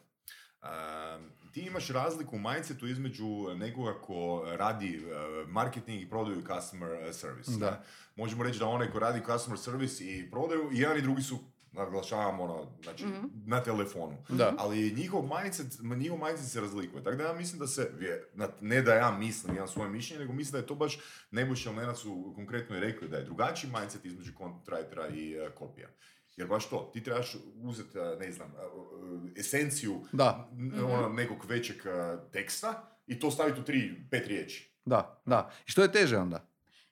[0.63, 6.43] um, ti imaš razliku u mindsetu između nekoga ko radi uh, marketing i prodaju i
[6.55, 7.51] customer uh, service.
[7.59, 7.71] Da.
[7.71, 7.77] ne?
[8.15, 11.39] Možemo reći da onaj ko radi customer service i prodaju, i jedan i drugi su
[11.73, 13.25] naglašavam ono, znači, Mhm.
[13.45, 14.17] na telefonu.
[14.29, 14.53] Da.
[14.57, 17.03] Ali njihov mindset, njihov mindset se razlikuje.
[17.03, 17.91] Tako da ja mislim da se,
[18.61, 20.99] ne da ja mislim, imam svoje mišljenje, nego mislim da je to baš
[21.31, 25.39] Nebuš i Lenac su konkretno i rekli da je drugačiji mindset između content writera i
[25.39, 25.87] uh, kopija.
[26.41, 30.49] Jer baš to, ti trebaš uzeti, uh, ne znam, uh, uh, esenciju Da,
[30.83, 31.91] ono, nekog većeg uh,
[32.31, 32.73] teksta
[33.07, 34.71] i to staviti u tri, pet riječi.
[34.85, 35.51] da, da.
[35.67, 36.47] I što je teže onda?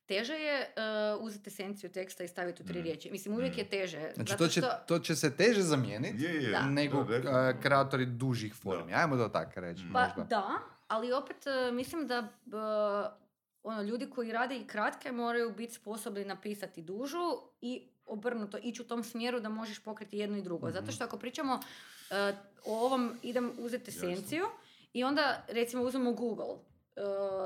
[0.07, 0.73] Teže je
[1.17, 2.83] uh, uzeti esenciju teksta i staviti u tri Mm.
[2.83, 3.11] riječi.
[3.11, 3.59] Mislim, uvijek Mm.
[3.59, 4.11] je teže.
[4.15, 6.61] Znači, zato to će, što- to će se teže zamijeniti Je, je, Da.
[6.61, 8.93] nego da, a, kreatori dužih formi.
[8.93, 9.83] Ajmo to tako reći.
[9.83, 9.93] Mm.
[9.93, 10.23] Pa možda.
[10.25, 10.57] da,
[10.87, 12.27] ali opet e, mislim da
[13.63, 17.19] ono, ljudi koji rade i kratke moraju biti sposobni napisati dužu
[17.61, 20.71] i obrnuto ići u tom smjeru da možeš pokriti jedno i drugo.
[20.71, 21.59] Zato što ako pričamo
[22.09, 22.33] e,
[22.65, 24.09] o ovom, idem uzeti Jasno.
[24.09, 24.45] esenciju
[24.93, 26.55] i onda recimo uzmemo Google
[26.95, 27.01] e,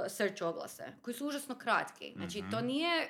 [0.09, 2.13] search oglase koji su užasno kratki.
[2.15, 2.51] Znači Mhm.
[2.51, 3.09] to nije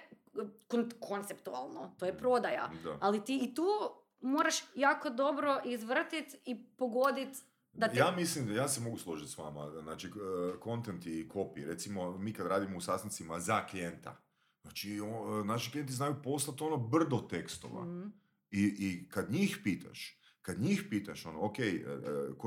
[0.67, 2.69] kon- konceptualno, to je prodaja.
[2.83, 2.97] Da.
[3.01, 3.65] Ali ti i tu
[4.21, 7.39] moraš jako dobro izvrtiti i pogoditi
[7.73, 7.97] da te...
[7.97, 9.71] Ja mislim da ja se mogu složiti s vama.
[9.73, 10.11] Znači, eh,
[10.63, 11.65] content i copy.
[11.65, 14.15] Recimo, mi kad radimo u sastancima za klijenta,
[14.63, 17.85] znači, o- naši klijenti znaju poslati ono brdo tekstova.
[17.85, 18.07] Mhm.
[18.51, 20.09] I, I kad njih pitaš,
[20.41, 21.55] kad njih pitaš, ono, ok,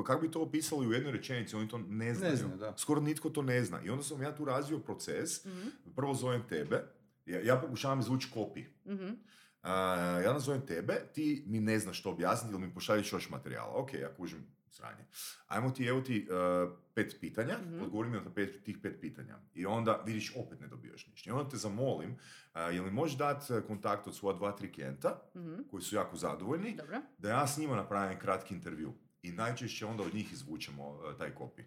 [0.04, 2.36] kako bi to opisali u jednoj rečenici, oni to ne znaju.
[2.36, 2.74] znaju, da.
[2.76, 3.82] Skoro nitko to ne zna.
[3.82, 5.68] I onda sam ja tu razvio proces, Mhm.
[5.96, 6.84] prvo zovem tebe,
[7.26, 8.28] ja, ja pokušavam izvući.
[8.86, 9.04] Mhm.
[9.62, 9.70] Uh,
[10.24, 13.72] ja nazovem tebe, ti mi ne znaš što objasniti ili mi pošalješ još materijala.
[13.74, 15.04] Ok, ja kužim sranje.
[15.46, 17.82] Ajmo ti, evo ti uh, pet pitanja, Mhm.
[17.82, 19.38] odgovori mi na pet, tih pet pitanja.
[19.54, 21.30] I onda vidiš, opet ne dobijaš ništa.
[21.30, 22.18] I onda te zamolim, uh,
[22.72, 25.54] jel mi možeš dati uh, kontakt od svoja dva, tri klijenta, Mhm.
[25.70, 27.00] koji su jako zadovoljni, Dobro.
[27.18, 28.92] da ja s njima napravim kratki intervju.
[29.22, 31.64] I najčešće onda od njih izvučemo uh, taj kopij.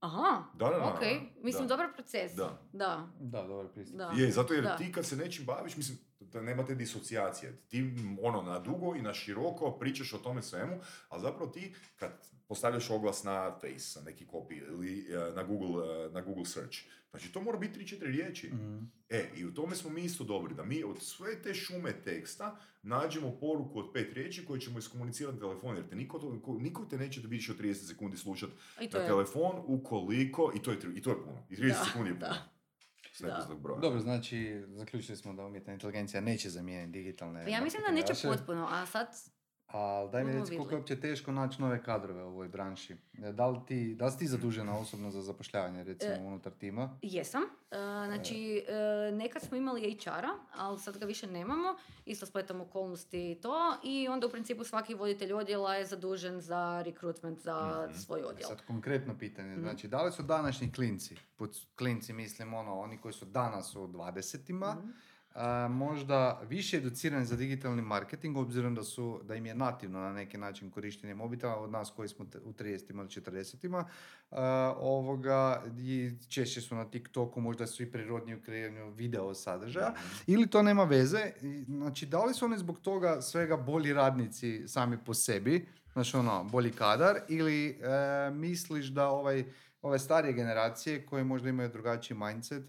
[0.00, 0.84] Aha, Da, da, da.
[0.86, 1.00] ok.
[1.36, 1.68] Mislim, da.
[1.68, 2.32] dobar proces.
[2.32, 2.62] Da.
[2.72, 3.08] Da.
[3.20, 3.96] Da, dobar pristup.
[3.96, 4.12] Da.
[4.16, 4.76] Je, zato jer Da.
[4.76, 5.98] ti kad se nečim baviš, mislim,
[6.32, 7.56] da nema te disocijacije.
[7.68, 7.84] Ti
[8.22, 12.12] ono na dugo i na široko pričaš o tome svemu, ali zapravo ti kad
[12.48, 16.76] postavljaš oglas na Face, na neki copy ili e, na Google, e, na Google Search,
[17.10, 18.48] znači to mora biti 3-4 riječi.
[18.48, 18.78] Mhm.
[19.08, 22.56] E, i u tome smo mi isto dobri, da mi od sve te šume teksta
[22.82, 26.58] nađemo poruku od pet riječi koje ćemo iskomunicirati na telefon, jer te niko, to, ko-
[26.58, 28.52] niko te neće više od 30 sekundi slušati
[28.88, 32.14] na telefon ukoliko, i to je, i to je puno, i 30 Da, sekundi je
[32.14, 32.48] da.
[33.26, 33.80] S broja.
[33.80, 38.28] Dobro, znači, zaključili smo da umjetna inteligencija neće zamijeniti digitalne Pa ja mislim da neće
[38.28, 39.08] potpuno, a sad...
[39.72, 42.96] Ali daj mi reci koliko je uopće teško naći nove kadrove u ovoj branši.
[43.16, 46.52] E, Da li, ti, da li si ti zadužena osobno za zapošljavanje, recimo, E, unutar
[46.52, 46.98] tima?
[47.02, 47.42] Jesam.
[47.42, 48.72] E, znači, e,
[49.12, 51.74] nekad smo imali HR-a, ali sad ga više nemamo.
[52.06, 53.54] Isto spletom okolnosti i to.
[53.84, 57.98] I onda u principu svaki voditelj odjela je zadužen za rekrutment za Mhm.
[57.98, 58.48] svoj odjel.
[58.48, 59.60] Sad konkretno pitanje, Mhm.
[59.60, 63.86] znači da li su današnji klinci, pod klinci mislim ono, oni koji su danas u
[63.86, 64.88] 20-ima, Mhm.
[65.34, 70.12] A, možda više educirani za digitalni marketing, obzirom da su, da im je nativno na
[70.12, 73.84] neki način korištenje mobitela od nas koji smo u 30-ima ili 40-ima,
[74.30, 79.94] a, ovoga, i češće su na TikToku, možda su i prirodniji u kreiranju video sadržaja,
[80.26, 81.32] ili to nema veze,
[81.66, 86.44] znači da li su oni zbog toga svega bolji radnici sami po sebi, znači ono,
[86.44, 89.44] bolji kadar, ili e, misliš da ovaj,
[89.82, 92.64] ove starije generacije koje možda imaju drugačiji mindset,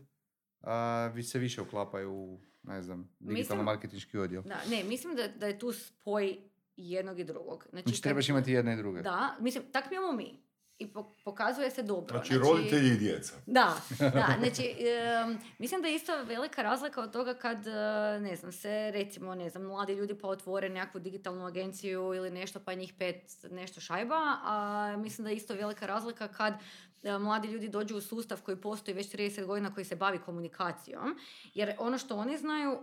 [0.61, 4.41] a, vi se više uklapaju u, ne znam, digitalno marketinški odjel.
[4.43, 6.37] Da, ne, mislim da, da je tu spoj
[6.77, 7.67] jednog i drugog.
[7.69, 9.01] Znači, Znači trebaš imati jedne i druge.
[9.01, 10.41] Da, mislim, tak mi imamo mi.
[10.79, 12.17] I po- pokazuje se dobro.
[12.17, 13.33] Znači, roditelji i djeca.
[13.45, 17.71] Da, da, znači, em, mislim da je isto velika razlika od toga kad, e,
[18.19, 22.59] ne znam, se recimo, ne znam, mladi ljudi pa otvore nekakvu digitalnu agenciju ili nešto
[22.59, 26.53] pa njih pet nešto šajba, a mislim da je isto velika razlika kad
[27.03, 31.17] mladi ljudi dođu u sustav koji postoji već 30 godina koji se bavi komunikacijom,
[31.53, 32.79] jer ono što oni znaju,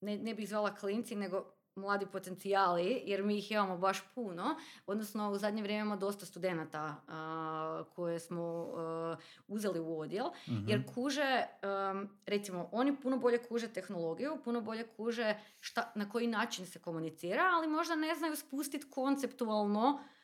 [0.00, 1.44] ne, ne bih zvala klinci, nego
[1.76, 6.96] mladi potencijali, jer mi ih imamo baš puno, odnosno u zadnje vrijeme imamo dosta studenata
[7.08, 9.16] a, koje smo a,
[9.48, 10.68] uzeli u odjel, Mhm.
[10.68, 11.46] jer kuže,
[11.92, 16.78] um, recimo, oni puno bolje kuže tehnologiju, puno bolje kuže šta, na koji način se
[16.78, 20.15] komunicira, ali možda ne znaju spustiti konceptualno uh,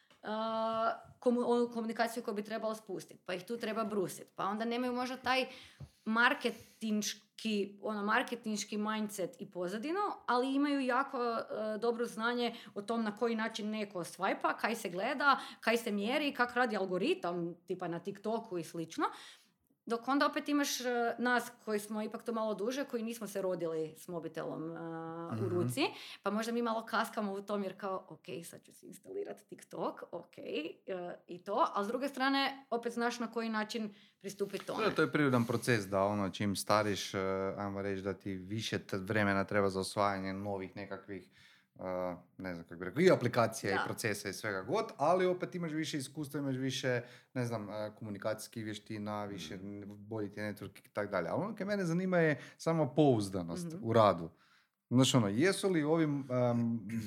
[1.25, 4.31] onu komunikaciju koju bi trebalo spustiti, pa ih tu treba brusiti.
[4.37, 5.47] Pa onda nemaju možda taj
[6.05, 13.17] marketinški, ono, marketinški mindset i pozadinu, ali imaju jako uh, dobro znanje o tom na
[13.17, 17.99] koji način neko svajpa, kaj se gleda, kaj se mjeri, kak radi algoritam, tipa na
[17.99, 19.05] TikToku i slično.
[19.87, 20.87] Dok onda opet imaš uh,
[21.19, 24.79] nas koji smo ipak to malo duže, koji nismo se rodili s mobitelom uh,
[25.33, 25.49] u Mhm.
[25.49, 25.81] ruci,
[26.23, 30.03] pa možda mi malo kaskamo u tom jer kao, ok, sad ću si instalirati TikTok,
[30.05, 30.95] ok, uh,
[31.29, 34.91] i to, a s druge strane opet znaš na koji način pristupiti tome.
[34.91, 37.21] To je prirodan proces da ono čim stariš, uh,
[37.57, 41.29] ajmo reći da ti više t- vremena treba za osvajanje novih nekakvih
[41.77, 41.85] uh,
[42.39, 43.77] ne znam kako bi rekao, i aplikacija Da.
[43.77, 47.03] i procesa i svega god, ali opet imaš više iskustva, imaš više,
[47.35, 51.29] ne znam, uh, komunikacijskih vještina, više n- bolji ti network i tako dalje.
[51.29, 53.77] Ali ono kaj mene zanima je samo pouzdanost Mhm.
[53.83, 54.31] u radu.
[54.91, 56.25] Znači ono, jesu li ovi um,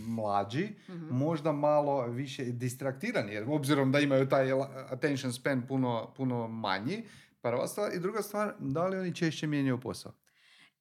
[0.08, 1.08] mlađi Mhm.
[1.08, 4.52] možda malo više distraktirani, jer obzirom da imaju taj
[4.90, 7.04] attention span puno, puno manji,
[7.42, 7.94] prva stvar.
[7.94, 10.12] I druga stvar, da li oni češće mijenjaju posao?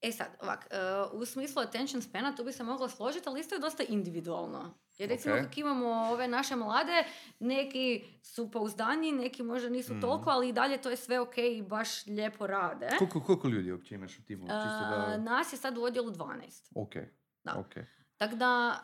[0.05, 0.77] E sad, ovak, e,
[1.13, 4.75] u smislu attention spana tu bi se mogla složiti, ali isto je dosta individualno.
[4.99, 5.41] Jer recimo Ok.
[5.41, 7.05] kako imamo ove naše mlade,
[7.41, 10.01] neki su pouzdani, neki možda nisu Mhm.
[10.01, 12.89] toliko, ali i dalje to je sve ok i baš lijepo rade.
[12.99, 14.45] Koliko, koliko ljudi uopće imaš u timu?
[14.45, 15.17] E, da...
[15.19, 16.71] nas je sad u odjelu 12.
[16.75, 16.95] Ok,
[17.45, 17.55] Da.
[17.57, 17.75] ok.
[18.17, 18.75] Tako da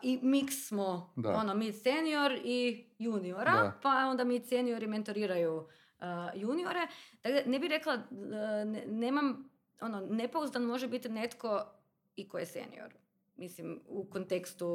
[0.00, 1.30] e, i mix smo, Da.
[1.30, 3.78] ono, mid senior i juniora, Da.
[3.82, 5.68] pa onda mid seniori mentoriraju
[6.34, 6.86] juniore.
[7.22, 11.64] Tako da ne bih rekla, ne- nemam, ono, nepouzdan može biti netko
[12.16, 12.94] i ko je senior.
[13.36, 14.66] Mislim, u kontekstu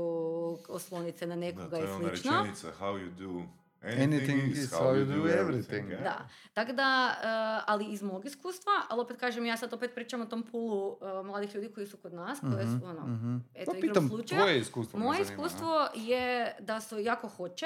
[0.69, 2.31] oslonice na Da, nekoga to i je ona slično.
[2.31, 3.41] rečenica, how you do
[3.81, 5.39] anything, Anything is is how you do everything.
[5.39, 5.91] everything.
[5.91, 6.03] eh?
[6.03, 7.25] Da, tako da, e,
[7.67, 11.23] ali iz mog iskustva, ali opet kažem, ja sad opet pričam o tom pulu e,
[11.23, 13.37] mladih ljudi koji su kod nas, koje su, ono, mhm.
[13.53, 14.41] eto, Pa igrom slučaja.
[14.41, 17.65] tvoje iskustvo Moje zanima, iskustvo je da su jako hoće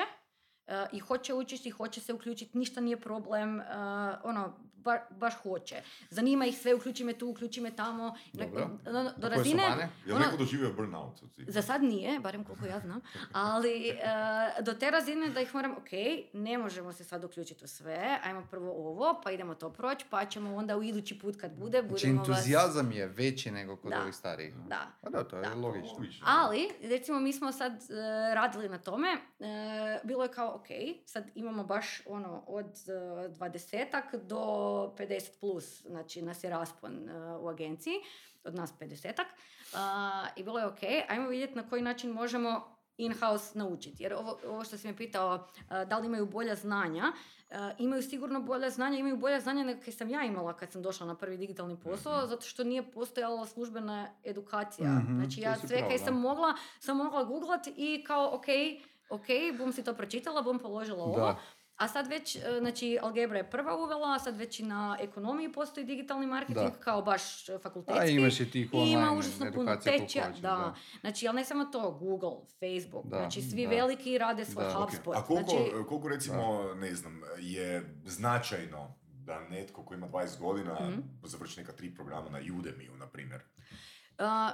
[0.92, 3.64] i hoće učiti, hoće se uključiti, ništa nije problem, e,
[4.24, 5.76] ono, ba- baš hoće.
[6.10, 8.16] Zanima ih sve, uključi me tu, uključi me tamo.
[8.34, 8.70] Dobro.
[8.88, 9.64] ono, do su razine?
[9.64, 11.20] Je li ono, neko doživio burnout?
[11.48, 13.02] za sad nije, barem koliko ja znam,
[13.34, 13.96] ali e,
[14.62, 15.90] do te razine da ih moram, ok,
[16.34, 20.26] ne možemo se sad uključiti u sve, ajmo prvo ovo, pa idemo to proći, pa
[20.26, 22.28] ćemo onda u idući put kad bude, Znači, budemo vas...
[22.30, 24.02] entuzijazam je veći nego kod Da.
[24.02, 24.56] ovih starijih.
[24.58, 24.88] Da.
[25.02, 25.54] Pa da, to je Da.
[25.56, 26.06] logično.
[26.26, 27.74] Ali, recimo, mi smo sad
[28.34, 29.08] radili na tome,
[30.04, 30.68] bilo je kao, ok,
[31.06, 34.38] sad imamo baš ono, od uh, 20 do
[34.98, 37.96] 50 plus, znači nas je raspon e, u agenciji,
[38.44, 39.24] od nas 50
[40.36, 44.04] I bilo je ok, ajmo vidjeti na koji način možemo in-house naučiti.
[44.04, 45.48] Jer ovo, ovo što si me pitao,
[45.88, 47.14] da li imaju bolja znanja,
[47.78, 51.08] imaju sigurno bolja znanja, imaju bolja znanja nego kaj sam ja imala kad sam došla
[51.08, 54.90] na prvi digitalni posao, zato što nije postojala službena edukacija.
[54.90, 58.46] Mhm, znači ja sve kaj sam mogla, sam mogla googlat i kao ok,
[59.10, 59.26] ok,
[59.58, 61.18] bum si to pročitala, bum položila ovo.
[61.18, 61.40] Da.
[61.76, 65.52] A sad već, e, znači, Algebra je prva uvela, a sad već i na ekonomiji
[65.52, 66.72] postoji digitalni marketing Da.
[66.74, 68.02] kao baš e, fakultetski.
[68.02, 70.32] A imaš i tih I ima online užasno puno hoćeš, da.
[70.42, 70.76] da.
[71.02, 73.70] Znači, ali ne samo to, Google, Facebook, Da, znači svi da.
[73.70, 74.72] veliki rade svoj Da.
[74.72, 75.16] HubSpot.
[75.16, 76.44] A koliko, znači, koliko recimo,
[76.76, 81.00] ne znam, je značajno da netko ko ima 20 godina Mhm.
[81.24, 83.42] završi neka tri programa na Udemy-u, na primjer?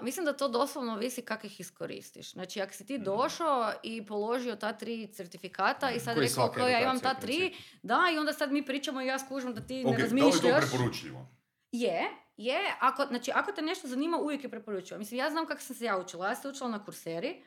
[0.02, 2.32] Mislim da to doslovno visi kako ih iskoristiš.
[2.32, 3.04] Znači, ako si ti Mhm.
[3.06, 7.14] došao i položio ta tri certifikata i sad Koji je rekao, kao ja imam ta
[7.14, 10.04] tri, da, i onda sad mi pričamo i ja skužim da ti Ok, ne da
[10.06, 10.42] li je razmišljaš.
[10.62, 11.28] to preporučljivo?
[11.72, 12.02] Je,
[12.38, 15.00] je, ako, znači ako te nešto zanima uvijek je preporučujem.
[15.00, 17.44] Mislim, ja znam kako sam se ja učila, ja sam se učila na kurseri.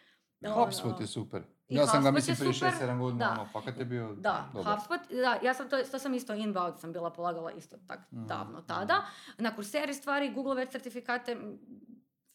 [0.55, 1.43] HubSpot Ono, je super.
[1.69, 4.51] i Ja sam ga mislim je prije super, 6-7 godina, ono, fakat je bio Da,
[4.55, 4.73] dobar.
[4.73, 8.27] HubSpot, da, ja sam to, to sam isto inbound sam bila polagala isto tak Mhm,
[8.27, 8.67] davno mhm.
[8.67, 9.05] tada.
[9.39, 11.37] Na kurseri stvari, Google već certifikate,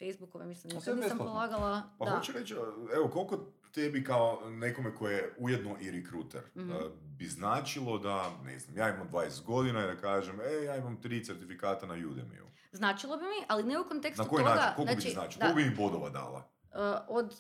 [0.01, 1.25] Facebookove mislim, nikad nisam besplatno.
[1.25, 1.81] polagala.
[1.99, 2.11] Pa da.
[2.11, 2.53] hoću reći,
[2.95, 3.37] evo, koliko
[3.71, 6.71] tebi kao nekome koji je ujedno i rekruter, Mhm.
[6.71, 6.75] eh,
[7.09, 11.01] bi značilo da, ne znam, ja imam 20 godina i da kažem, e, ja imam
[11.01, 12.47] tri certifikata na Udemy-u.
[12.71, 14.75] Značilo bi mi, ali ne u kontekstu Na koji toga, način?
[14.75, 15.39] Koliko bi znači, ti značilo?
[15.39, 16.37] da, Koliko bi mi bodova dala?
[16.65, 16.77] uh,
[17.09, 17.35] od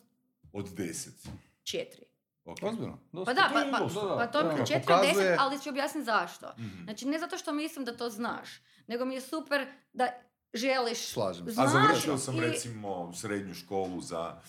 [0.53, 1.27] Od 10.
[1.63, 2.03] četiri.
[2.45, 2.57] Ok.
[2.63, 3.25] Ozbiljno, dosta.
[3.25, 6.53] Pa da, pa, pa, pa to je četiri deset, ali ću objasniti zašto.
[6.57, 6.83] Mhm.
[6.83, 8.49] Znači, ne zato što mislim da to znaš,
[8.87, 10.07] nego mi je super da
[10.53, 11.61] želiš Slažem se.
[11.61, 14.41] A završio sam i- recimo srednju školu za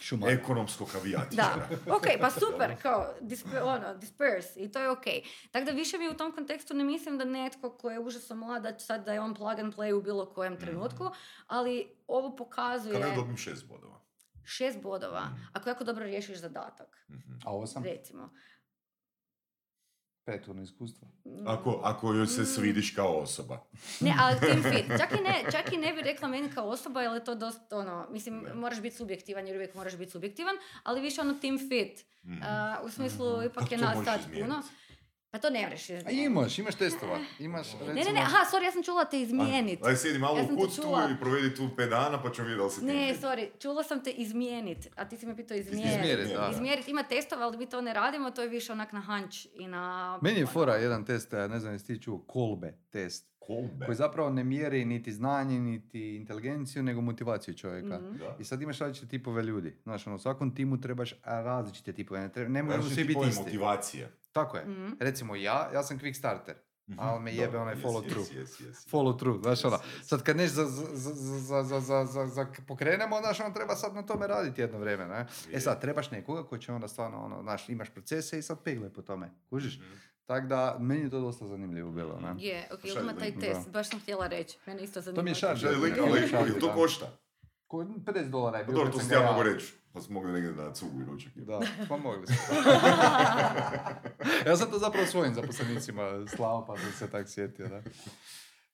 [0.00, 0.30] Šumar.
[0.30, 1.68] ekonomskog avijatičara.
[1.86, 5.04] Da, ok, pa super, kao, disp- ono, disperse, i to je ok.
[5.50, 8.62] Tako da više mi u tom kontekstu ne mislim da netko ko je užasno mlad,
[8.62, 11.10] da će sad da je on plug and play u bilo kojem trenutku,
[11.46, 14.00] ali ovo pokazuje Kada ja dobim šest bodova.
[14.44, 15.40] šest bodova, Mhm.
[15.52, 17.32] ako jako dobro riješiš zadatak, Mhm.
[17.44, 18.30] A ovo sam recimo.
[20.24, 21.08] Pet ono iskustva.
[21.24, 22.46] Mm, Ako, ako joj se Mm.
[22.46, 23.64] svidiš kao osoba.
[24.00, 24.86] Ne, ali team fit.
[24.88, 27.78] Čak i ne, čak i ne bi rekla meni kao osoba, jer je to dosta,
[27.78, 28.54] ono, mislim, Ne.
[28.54, 32.04] moraš biti subjektivan, jer uvijek moraš biti subjektivan, ali više ono team fit.
[32.24, 32.42] Mhm.
[32.42, 33.46] A, u smislu, Mhm.
[33.46, 34.62] ipak Kako je to nas sad puno.
[35.34, 36.24] Pa to ne vreš A izmijeniti.
[36.24, 37.18] imaš, imaš testova.
[37.40, 37.94] Imaš, recimo...
[37.94, 39.82] Ne, ne, ne, aha, sorry, ja sam čula te izmijenit.
[39.82, 41.08] Aj, sjedi malo Ja u kucu čula.
[41.10, 43.20] i provedi tu 5 dana pa ćemo vidjeti da li si Ne, ti.
[43.20, 46.28] sorry, čula sam te izmijenit, a ti si me pitao Izmjerit, izmijenit.
[46.28, 46.50] da.
[46.52, 49.66] Izmjerit, ima testova, ali mi to ne radimo, to je više onak na hanč i
[49.68, 50.18] na...
[50.22, 53.34] Meni je fora jedan test, ja ne znam jesi ti čuo, kolbe test.
[53.38, 53.86] Kolbe.
[53.86, 57.98] Koji zapravo ne mjeri niti znanje, niti inteligenciju, nego motivaciju čovjeka.
[58.00, 58.16] mhm.
[58.38, 59.76] I sad imaš različite tipove ljudi.
[59.82, 62.20] Znaš, ono, u svakom timu trebaš različite tipove.
[62.20, 63.42] Ne, treba, ne svi biti isti.
[63.42, 64.08] motivacije.
[64.34, 64.64] Tako je.
[64.64, 64.92] Mhm.
[65.00, 66.54] Recimo ja, ja sam quick starter.
[66.98, 68.28] Ali me jebe onaj yes, follow yes, through.
[68.28, 68.88] yes, yes, yes.
[68.90, 69.76] Follow through, znaš Yes, ono.
[69.76, 70.02] yes.
[70.02, 73.76] Sad kad neš za, za, za, za, za, za, za, za pokrenemo, znaš, on treba
[73.76, 75.26] sad na tome raditi jedno vrijeme, ne?
[75.52, 78.92] E sad, trebaš nekoga koji će onda stvarno, ono, znaš, imaš procese i sad pegle
[78.92, 79.78] po tome, kužiš?
[79.78, 79.92] Mhm.
[80.26, 82.34] Tako da, meni je to dosta zanimljivo bilo, ne?
[82.38, 83.70] Je, ok, ima taj test, Da.
[83.70, 84.58] baš sam htjela reći.
[84.66, 85.22] Mene isto zanima.
[85.22, 85.34] mi je
[86.32, 87.06] jel to košta?
[87.66, 88.78] Ko- 50 dolara je bilo.
[88.78, 89.74] dobro, to sam ja mogu reći.
[89.94, 91.32] Pa smo mogli negdje na cugu i ručak.
[91.36, 92.36] Da, pa mogli smo.
[94.46, 97.82] ja sam to zapravo svojim zaposlenicima slao, pa sam se tak sjetio, da.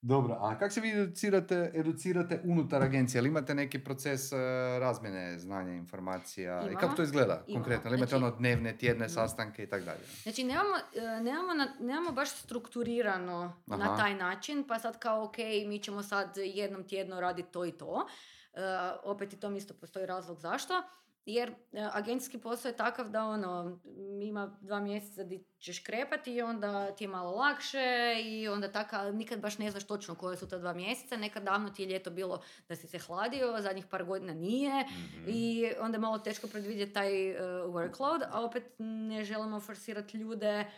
[0.03, 3.19] Dobro, a kako se vi educirate, educirate unutar agencije?
[3.19, 4.37] Ali imate neki proces eh,
[4.79, 6.55] razmjene znanja, informacija?
[6.55, 6.79] I Imamo.
[6.79, 7.55] kako to izgleda Imamo.
[7.55, 7.83] konkretno?
[7.87, 9.15] Ali imate Znači- ono dnevne, tjedne Mhm.
[9.15, 10.01] sastanke i tako dalje?
[10.23, 13.97] Znači, nemamo, e, nemamo, na- nemamo baš strukturirano na Aha.
[13.97, 18.07] taj način, pa sad kao, ok, mi ćemo sad jednom tjedno raditi to i to.
[18.55, 18.61] E,
[19.03, 20.83] opet i tom isto postoji razlog zašto.
[21.27, 21.55] Jer e,
[21.93, 23.81] agencijski posao je takav da ono,
[24.23, 28.97] ima dva mjeseca di ćeš krepati i onda ti je malo lakše i onda tako,
[29.13, 31.17] nikad baš ne znaš točno koje su ta dva mjeseca.
[31.17, 34.85] Nekad davno ti je ljeto bilo da si se hladio, zadnjih par godina nije.
[34.85, 35.25] Mhm.
[35.27, 37.39] I onda je malo teško predvidjeti taj uh,
[37.75, 40.71] workload, a opet ne želimo forsirati ljude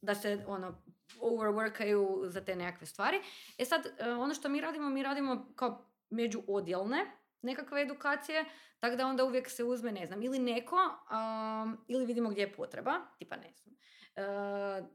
[0.00, 0.74] da se ono
[1.20, 3.20] overworkaju za te nekakve stvari.
[3.58, 8.44] E sad, uh, ono što mi radimo, mi radimo kao međuodjelne nekakve edukacije,
[8.80, 12.52] tako da onda uvijek se uzme, ne znam, ili neko, um, ili vidimo gdje je
[12.52, 13.74] potreba, tipa ne znam,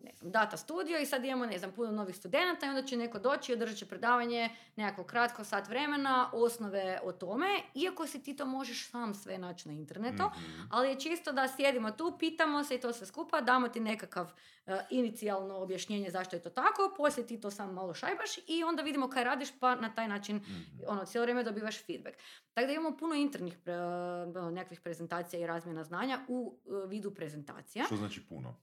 [0.01, 2.97] ne znam, data studio i sad imamo, ne znam, puno novih studenata i onda će
[2.97, 8.23] neko doći i održat će predavanje nekako kratko sat vremena, osnove o tome, iako si
[8.23, 10.61] ti to možeš sam sve naći na internetu, Mhm.
[10.71, 14.31] ali je čisto da sjedimo tu, pitamo se i to sve skupa, damo ti nekakav
[14.65, 18.81] e, inicijalno objašnjenje zašto je to tako, poslije ti to sam malo šajbaš i onda
[18.81, 20.53] vidimo kaj radiš pa na taj način Mhm.
[20.87, 22.17] ono, cijelo vrijeme dobivaš feedback.
[22.53, 23.73] Tako da imamo puno internih pre-
[24.51, 27.85] nekakvih prezentacija i razmjena znanja u e, vidu prezentacija.
[27.85, 28.55] Što znači puno?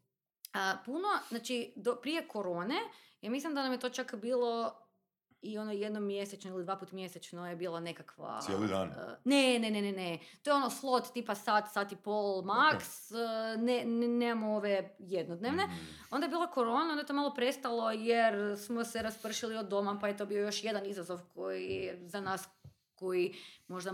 [0.53, 2.79] A, puno, znači do, prije korone,
[3.23, 4.81] ja mislim da nam je to čak bilo
[5.43, 8.41] i ono jednom mjesečno ili dva put mjesečno je bila nekakva...
[8.41, 8.89] Cijeli dan?
[8.89, 10.19] e, ne, ne, ne, ne, ne.
[10.43, 14.95] To je ono slot tipa sat, sat i pol max, e, ne, ne, nemamo ove
[14.99, 15.67] jednodnevne.
[15.67, 15.75] Mhm.
[16.11, 19.99] Onda je bila korona, onda je to malo prestalo jer smo se raspršili od doma,
[20.01, 22.49] pa je to bio još jedan izazov koji je za nas
[22.95, 23.35] koji
[23.69, 23.93] možda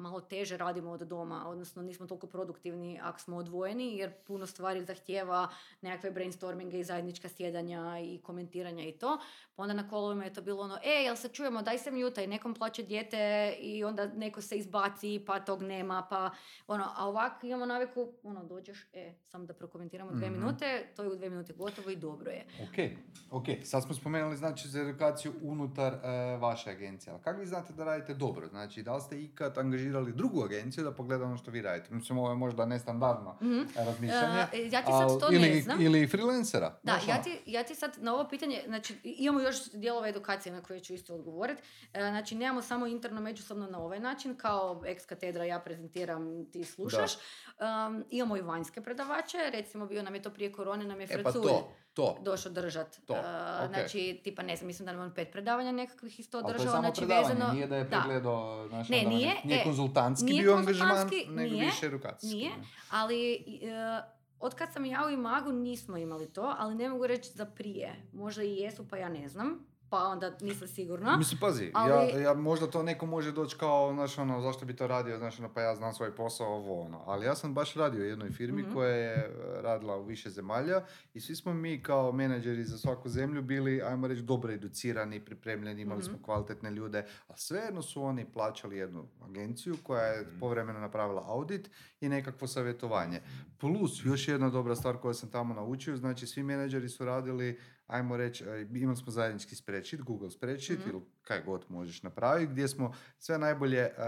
[0.00, 4.84] malo teže radimo od doma, odnosno nismo toliko produktivni ako smo odvojeni, jer puno stvari
[4.84, 5.48] zahtjeva
[5.80, 7.60] nekakve brainstorminge i zajednička sjedanja
[8.00, 9.18] i komentiranja i to.
[9.56, 12.22] Pa onda na kolovima je to bilo ono, e, jel se čujemo, daj se mjuta
[12.22, 13.20] i nekom plaće dijete
[13.60, 16.30] i onda neko se izbaci, pa tog nema, pa
[16.66, 20.40] ono, a ovako imamo naviku, ono, dođeš, e, samo da prokomentiramo dvije Mhm.
[20.40, 22.44] minute, to je u dvije minute gotovo i dobro je.
[22.62, 22.98] Ok,
[23.30, 23.44] ok.
[23.64, 25.98] Sad smo spomenuli znači za edukaciju unutar e,
[26.36, 27.12] vaše agencije.
[27.12, 28.48] Ali kako vi znate da radite dobro?
[28.48, 31.94] Znači, da li ste ikad angažirali angažirali drugu agenciju da pogleda ono što vi radite.
[31.94, 33.60] Mislim, ovo je možda nestandardno Mhm.
[33.76, 34.46] razmišljanje.
[34.52, 35.80] E, ja ti sad to ne ili, znam.
[35.80, 36.68] Ili freelancera.
[36.82, 37.22] Da, znaš ja ono.
[37.24, 40.94] ti, ja ti sad na ovo pitanje, znači imamo još dijelova edukacije na koje ću
[40.94, 41.62] isto odgovoriti.
[41.94, 46.64] E, znači nemamo samo interno međusobno na ovaj način, kao ex katedra ja prezentiram, ti
[46.64, 47.12] slušaš.
[47.14, 51.22] Um, imamo i vanjske predavače, recimo bio nam je to prije korone, nam je E
[51.22, 52.18] pa to, to.
[52.22, 53.00] došao držat.
[53.06, 53.68] To, E, ok.
[53.68, 56.68] Znači, tipa ne znam, mislim da nam on pet predavanja nekakvih isto Ali to je
[56.68, 57.52] samo znači predavanje, vezano...
[57.52, 58.00] nije da je da.
[58.00, 62.36] pregledao, znaš, Ne, nije, nije e, konzultantski nije bio angažman, nego nije, više edukacijski.
[62.36, 62.64] Nije, ne.
[62.90, 64.00] ali e,
[64.40, 67.94] od kad sam ja u Imagu nismo imali to, ali ne mogu reći za prije.
[68.12, 69.69] Možda i jesu, pa ja ne znam.
[69.90, 71.16] Pa onda nisam sigurna.
[71.16, 74.76] Mislim, pazi, Ali- ja, ja, možda to neko može doći kao, znaš, ono, zašto bi
[74.76, 77.02] to radio, znaš, ono, pa ja znam svoj posao, ovo, ono.
[77.06, 78.72] Ali ja sam baš radio u jednoj firmi Mhm.
[78.72, 80.82] koja je e, radila u više zemalja
[81.14, 85.82] i svi smo mi kao menadžeri za svaku zemlju bili, ajmo reći, dobro educirani, pripremljeni,
[85.82, 86.22] imali smo Mhm.
[86.22, 90.38] kvalitetne ljude, a svejedno su oni plaćali jednu agenciju koja je Mhm.
[90.40, 91.70] povremeno napravila audit
[92.00, 93.20] i nekakvo savjetovanje.
[93.58, 97.58] Plus, još jedna dobra stvar koju sam tamo naučio, znači svi menadžeri su radili
[97.90, 100.90] ajmo reći, e, imali smo zajednički spreadsheet, Google spreadsheet Mhm.
[100.90, 104.02] ili kaj god možeš napraviti, gdje smo sve najbolje a,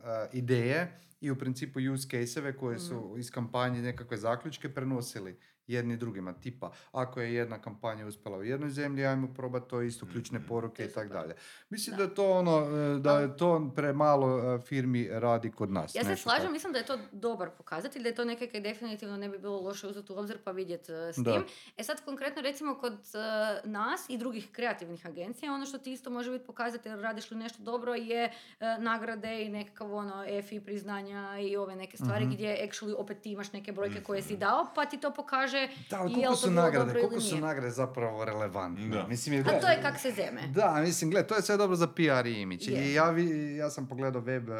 [0.00, 0.88] a, ideje
[1.20, 3.18] i u principu use case-eve koje su Mhm.
[3.18, 5.38] iz kampanje nekakve zaključke prenosili
[5.68, 6.32] jedni drugima.
[6.34, 10.48] Tipa, ako je jedna kampanja uspjela u jednoj zemlji, ajmo probati to isto, ključne Mhm.
[10.48, 11.34] poruke i tako dalje.
[11.70, 11.98] Mislim Da.
[11.98, 15.94] da je to ono, e, da je to premalo e, firmi radi kod nas.
[15.94, 16.52] Ja se slažem, tako.
[16.52, 19.58] mislim da je to dobar pokazatelj, da je to nekaj kaj definitivno ne bi bilo
[19.58, 21.32] loše uzeti u obzir pa vidjeti s Da.
[21.32, 21.44] tim.
[21.76, 23.18] E sad konkretno recimo kod e,
[23.64, 27.62] nas i drugih kreativnih agencija, ono što ti isto može biti pokazatelj radiš li nešto
[27.62, 28.30] dobro je e,
[28.78, 29.08] nagrade
[29.38, 31.08] i nekakav ono EFI priznanja
[31.40, 32.34] i ove neke stvari Mhm.
[32.34, 35.57] gdje actually opet ti imaš neke brojke koje si dao pa ti to pokaže
[35.90, 38.88] Da, ali i koliko jel to su nagrade, dobro ili koliko su nagrade zapravo relevantne.
[38.88, 39.06] Da.
[39.06, 40.40] Mislim, jer A to je kak se zeme.
[40.48, 42.68] Da, mislim, gle, to je sve dobro za PR i imidž.
[42.68, 42.80] Je.
[42.80, 44.54] I ja, vi- ja sam pogledao web e,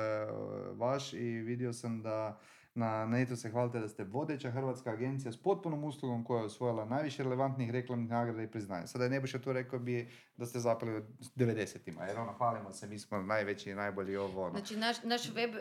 [0.73, 2.39] vaš i vidio sam da
[2.75, 6.85] na netu se hvalite da ste vodeća hrvatska agencija s potpunom uslugom koja je osvojila
[6.85, 8.87] najviše relevantnih reklamnih nagrada i priznanja.
[8.87, 11.05] Sada je Nebojša tu rekao bi da ste zapeli od
[11.37, 14.51] 90-ima, jer ono, hvalimo se, mi smo najveći i najbolji ovo, ono.
[14.51, 15.61] Znači naš, naš web e,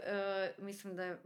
[0.59, 1.17] mislim da je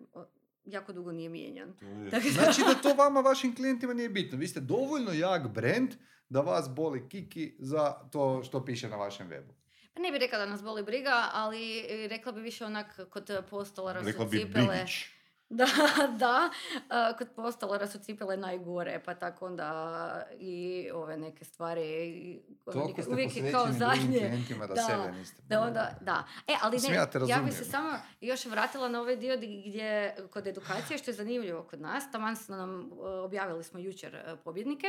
[0.66, 1.74] jako dugo nije mijenjan.
[1.74, 4.38] To je- Tako da- Znači da to vama, vašim klijentima nije bitno.
[4.38, 5.90] Vi ste dovoljno jak brand
[6.30, 9.52] da vas boli kiki za to što piše na vašem webu.
[9.94, 13.30] Pa ne bih rekla da nas boli briga, ali e, rekla bi više onak kod
[13.30, 14.66] e, postolara su Rekla bi cipele.
[14.68, 15.06] Bibić.
[15.60, 15.66] Da,
[16.10, 16.50] da.
[17.12, 19.72] e, kod postolara su cipele najgore, pa tako onda
[20.34, 20.56] i
[20.94, 21.82] ove neke stvari.
[22.08, 24.30] i Toliko ste uvijek kao zadnje.
[24.60, 25.42] da, Da, sebe niste.
[25.42, 26.24] Da, onda, da.
[26.48, 27.90] E, ali ne, ja ja, bih se samo
[28.22, 32.36] još vratila na ovaj dio di- gdje, kod edukacije, što je zanimljivo kod nas, taman
[32.36, 34.88] smo nam, e, objavili smo jučer e, pobjednike,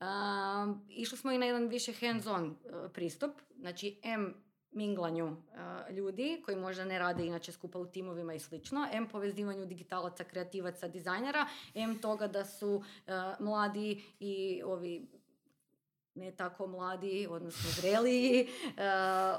[0.00, 2.54] Um, išli smo i na jedan više hands-on
[2.88, 4.34] pristup, znači M
[4.72, 5.36] minglanju
[5.90, 10.88] ljudi koji možda ne rade inače skupa u timovima i slično, M povezivanju digitalaca, kreativaca,
[10.88, 12.84] dizajnera, M toga da su
[13.40, 15.08] mladi i ovi
[16.14, 18.82] ne tako mladi, odnosno zreliji, I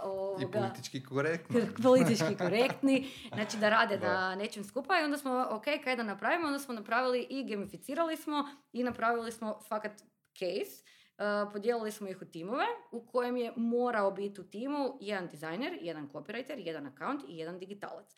[0.03, 1.59] ovoga, politički korektno.
[1.83, 6.47] politički korektni, znači da rade na nečem skupa i onda smo, ok, kaj da napravimo,
[6.47, 9.91] onda smo napravili i gamificirali smo i napravili smo fakat
[10.33, 11.00] case, Uh,
[11.53, 16.09] podijelili smo ih u timove u kojem je morao biti u timu jedan dizajner, jedan
[16.09, 18.15] copywriter, jedan account i jedan digitalac.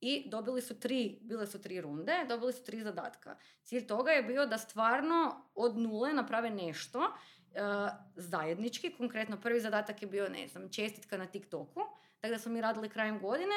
[0.00, 3.36] I dobili su tri, bile su tri runde, dobili su tri zadatka.
[3.62, 7.08] Cilj toga je bio da stvarno od nule naprave nešto uh,
[8.16, 8.94] zajednički.
[8.96, 11.80] Konkretno prvi zadatak je bio, ne znam, čestitka na TikToku.
[12.20, 13.54] Tako da smo mi radili krajem godine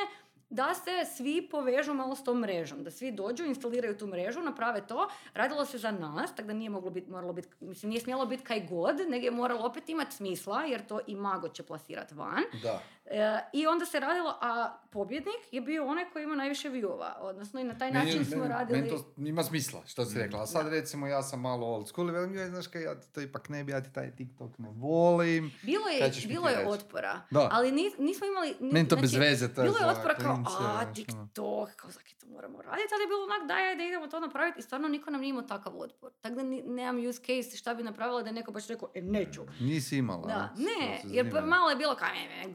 [0.50, 4.88] da se svi povežu malo s tom mrežom, da svi dođu, instaliraju tu mrežu, naprave
[4.88, 5.10] to.
[5.34, 8.43] Radilo se za nas, tako da nije moglo biti, moralo biti, mislim, nije smjelo biti
[8.43, 12.43] kaj god, nego je moralo opet imati smisla, jer to i Mago će plasirati van.
[12.64, 12.82] Da.
[13.12, 13.20] E,
[13.53, 17.64] I onda se radilo, a pobjednik je bio onaj koji ima najviše viewova, odnosno i
[17.64, 18.80] na taj Meni- način smo meni- radili...
[18.80, 20.41] Meni to ima smisla, što si rekla.
[20.41, 23.07] A sad recimo ja sam malo old school i velim, joj, znaš kaj, ja ti
[23.10, 25.51] to ipak ne bi, ja ti taj TikTok ne volim.
[25.64, 26.70] Bilo je, bilo je reći?
[26.70, 27.49] otpora, Da.
[27.51, 28.55] ali ni- nismo imali...
[28.60, 30.93] ni- Meni to bez znači, veze, to je Bilo je otpora kao, a, ono.
[30.95, 34.60] TikTok, kao zaki to moramo raditi, ali je bilo onak, daj, ajde, idemo to napraviti
[34.60, 36.12] i stvarno niko nam nije imao takav otpor.
[36.14, 39.41] Tako da nemam use case šta bi napravila da je neko baš rekao, e, neću.
[39.60, 40.28] Nisi imala.
[40.28, 42.47] Da, ne, jer pa malo je bilo kao e,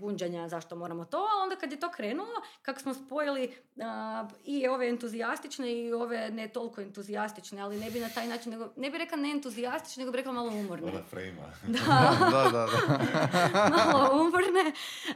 [0.44, 4.68] e, zašto moramo to, a onda kad je to krenulo, kako smo spojili a, i
[4.68, 8.90] ove entuzijastične i ove ne toliko entuzijastične, ali ne bi na taj način, nego, ne
[8.90, 10.88] bi rekla ne entuzijastične, nego bi rekla malo umorne.
[10.88, 11.42] Ona frejma.
[11.74, 13.70] Da, da, da, da.
[13.76, 14.72] malo umorne.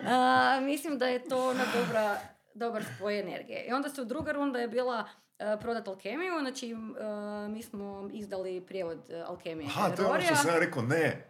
[0.07, 2.19] A, mislim da je to ona dobra,
[2.55, 3.65] dobar spoj energije.
[3.69, 5.09] I onda su druga runda je bila
[5.39, 9.71] a, prodat alkemiju, znači a, mi smo izdali prijevod a, alkemije.
[9.77, 11.28] Aha, to je ono što sam ja rekao, ne.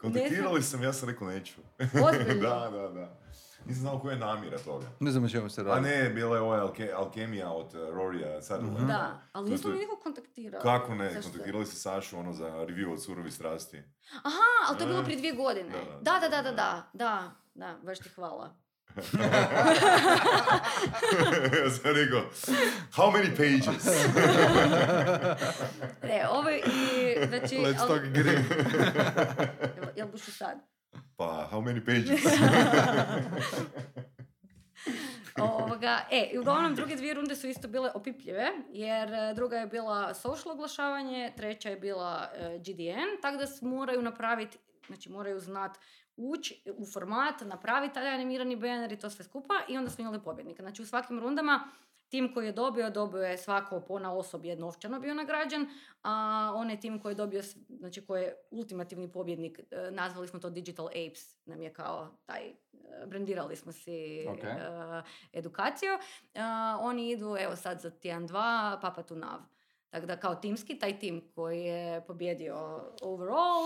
[0.00, 1.60] Kontaktirali sam, ja sam rekao neću.
[2.42, 3.16] Da, da, da.
[3.64, 4.86] Nisam znao koja je namjera toga.
[5.00, 5.80] Ne znam o čemu se A radi.
[5.82, 8.80] ne, bila je ova alke, alkemija od uh, Rorija Sutherlanda.
[8.82, 10.62] Da, ali nismo to- mi nikog kontaktirali.
[10.62, 11.22] Kako ne, Zašto?
[11.22, 13.82] kontaktirali se Sašu ono za review od Surovi strasti.
[14.14, 14.36] Aha,
[14.68, 15.70] ali to je bilo prije dvije godine.
[16.02, 16.90] Da, Da, da, da, da, da, da.
[16.94, 18.56] da, da, da, baš ti hvala.
[21.64, 22.22] Ja sam rekao,
[22.92, 23.86] how many pages?
[26.02, 26.60] Ne, ovo i,
[27.28, 27.56] znači...
[27.56, 28.44] Let's al- talk green.
[29.96, 30.58] Jel, bušu sad?
[31.16, 32.20] pa, how many pages?
[35.40, 39.66] Ovoga, e, i uglavnom druge dvije runde su isto bile opipljive, jer e, druga je
[39.66, 45.78] bila social oglašavanje, treća je bila e, GDN, tako da moraju napraviti, znači moraju znat
[46.28, 50.22] ući u format, napraviti taj animirani banner i to sve skupa i onda smo imali
[50.22, 50.62] pobjednika.
[50.62, 51.70] Znači u svakim rundama
[52.10, 55.66] tim koji je dobio, dobio je svako po osob je novčano bio nagrađen,
[56.02, 60.50] a onaj tim koji je dobio, znači koji je ultimativni pobjednik, e, nazvali smo to
[60.50, 62.54] Digital Apes, nam je kao taj, e,
[63.06, 64.44] brandirali smo si Ok.
[64.44, 64.56] e,
[65.32, 65.92] edukaciju.
[66.34, 66.40] E,
[66.80, 69.40] oni idu, evo sad za tjedan dva, Papa tu Nav.
[69.90, 73.59] Tako da kao timski, taj tim koji je pobjedio overall,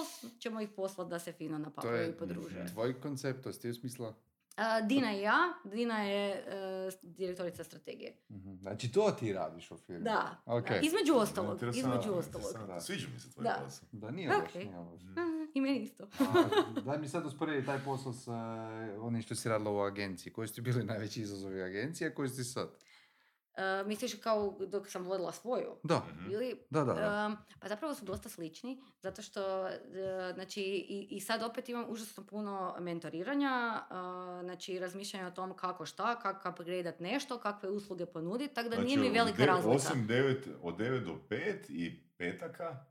[0.44, 2.66] ćemo ih poslati da se fino To napapaju je i podruže.
[2.66, 4.14] tvoj koncept, to ste u smisla?
[4.56, 6.44] A, Dina i ja, Dina je e,
[7.02, 8.16] direktorica strategije.
[8.30, 8.54] Mhm.
[8.54, 10.04] Znači to ti radiš u firmi?
[10.04, 10.68] Da, Ok.
[10.68, 12.46] da, između ostalog, između ostalog.
[12.46, 12.80] interesantno.
[12.80, 13.60] Sviđa mi se tvoj Da.
[13.64, 13.88] posao.
[13.92, 14.54] Da, nije loš, Ok.
[14.54, 15.02] nije loš.
[15.02, 16.04] Mhm, I meni isto.
[16.20, 16.48] A,
[16.80, 18.32] daj mi sad usporedi taj posao sa
[19.00, 20.32] onim što si radila u agenciji.
[20.32, 22.68] Koji su ti bili najveći izazovi agencije, a koji si sad?
[23.56, 25.76] E, misliš kao dok sam vodila svoju?
[25.82, 26.02] Da.
[26.30, 26.94] Ili, da, da.
[26.94, 27.26] da.
[27.26, 29.74] Um, pa zapravo su dosta slični, zato što e,
[30.34, 33.96] znači, i, i sad opet imam užasno puno mentoriranja, uh,
[34.44, 38.96] znači razmišljanja o tom kako šta, kako upgradeat nešto, kakve usluge ponuditi, tako da nije
[38.96, 39.76] mi Znači, velika de- razlika.
[39.76, 42.84] Osim 9, od 9 do 5 i petaka,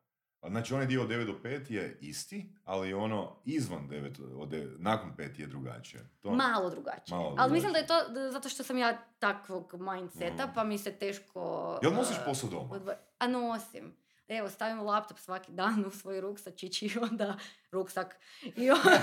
[0.45, 4.75] znači onaj dio od 9 do 5 je isti, ali ono izvan 9, od 9,
[4.77, 6.09] nakon 5 je drugačije.
[6.21, 7.17] To, Malo drugačije.
[7.17, 7.93] Malo Ali mislim da je to
[8.31, 10.53] zato što sam ja takvog mindseta, Mhm.
[10.55, 11.79] pa mi se teško...
[11.81, 12.69] Jel nosiš uh, posao doma?
[12.71, 13.95] odvo- A nosim.
[14.29, 17.37] Evo, stavim laptop svaki dan u svoj ruksačić i onda
[17.71, 18.15] ruksak.
[18.45, 18.89] I onda...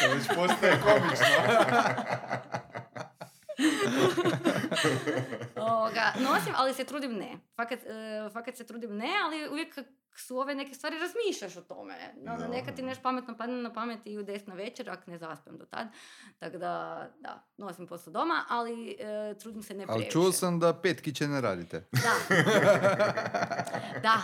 [0.00, 1.26] To već postaje komično.
[5.56, 7.38] Ovoga, nosim, ali se trudim ne.
[7.56, 9.74] Fakat, e, fakat se trudim ne, ali uvijek
[10.20, 11.94] su ove neke stvari razmišljaš o tome.
[12.16, 15.18] No, Da, nekad ti nešto pametno padne na pamet i u desna večer, ako ne
[15.18, 15.88] zaspem do tad.
[16.38, 20.10] Tako da, da, nosim posao doma, ali e, trudim se ne Ali previše.
[20.10, 21.84] čuo sam da pet kiće ne radite.
[21.92, 22.36] Da.
[24.06, 24.18] da,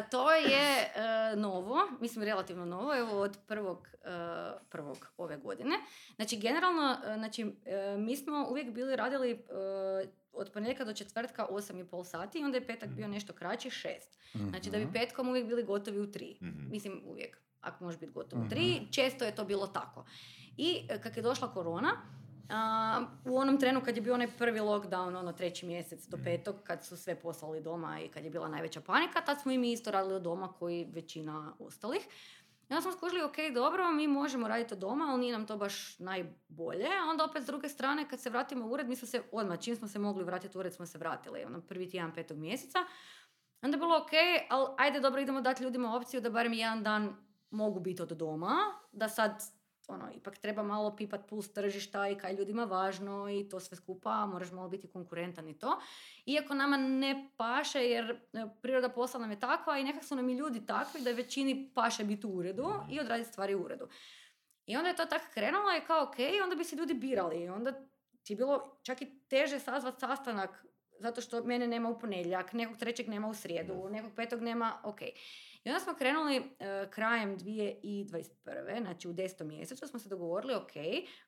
[0.00, 4.08] e, to je e, novo, mislim relativno novo, evo od prvog, e,
[4.68, 5.76] prvog ove godine.
[6.16, 11.46] Znači, generalno, e, znači, e, mi smo uvijek bili radili e, od ponedjeljka do četvrtka
[11.46, 13.88] 8,5 sati i onda je petak bio nešto kraći 6.
[14.48, 14.92] Znači da bi Mhm.
[14.92, 16.36] petkom uvijek bili gotovi u 3.
[16.42, 16.70] Mhm.
[16.70, 18.50] Mislim uvijek, ako može biti gotov u Mhm.
[18.50, 20.04] 3, često je to bilo tako.
[20.56, 21.92] I e, kad je došla korona,
[22.48, 26.56] a, u onom trenu kad je bio onaj prvi lockdown, ono treći mjesec do petog,
[26.64, 29.72] kad su sve poslali doma i kad je bila najveća panika, tad smo i mi
[29.72, 32.00] isto radili od doma koji većina ostalih.
[32.70, 35.56] I onda smo skužili, ok, dobro, mi možemo raditi od doma, ali nije nam to
[35.56, 36.86] baš najbolje.
[36.86, 39.60] A onda opet s druge strane, kad se vratimo u ured, mi smo se odmah,
[39.60, 41.44] čim smo se mogli vratiti u ured, smo se vratili.
[41.44, 42.78] Ono, prvi tjedan petog mjeseca.
[43.62, 44.10] Onda je bilo ok,
[44.50, 47.16] ali ajde dobro, idemo dati ljudima opciju da barem jedan dan
[47.50, 48.56] mogu biti od doma,
[48.92, 49.42] da sad
[49.90, 54.26] ono, ipak treba malo pipat puls tržišta i kaj ljudima važno i to sve skupa,
[54.26, 55.80] moraš malo biti konkurentan i to.
[56.26, 60.28] Iako nama ne paše jer e, priroda posla nam je takva i nekak su nam
[60.28, 63.88] i ljudi takvi da većini paše biti u uredu i odraditi stvari u uredu.
[64.66, 67.48] I onda je to tako krenulo i kao ok, onda bi se ljudi birali i
[67.48, 67.72] onda
[68.22, 70.64] ti je bilo čak i teže sazvat sastanak
[71.00, 74.98] zato što mene nema u ponedjeljak, nekog trećeg nema u srijedu, nekog petog nema, ok.
[75.64, 76.42] I onda smo krenuli e,
[76.90, 78.34] krajem 2021.
[78.80, 80.72] Znači u desetom mjesecu smo se dogovorili, ok,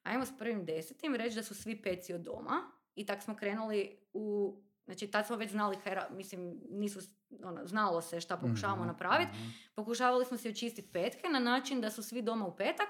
[0.02, 2.62] ajmo s prvim desetim reći da su svi peci od doma.
[2.94, 7.00] I tak smo krenuli u, znači tad smo već znali, kaj ra- mislim, nisu,
[7.40, 9.30] ono, znalo se šta pokušavamo Mhm, napraviti.
[9.32, 9.48] mhm.
[9.74, 12.88] Pokušavali smo si očistiti petke na način da su svi doma u petak.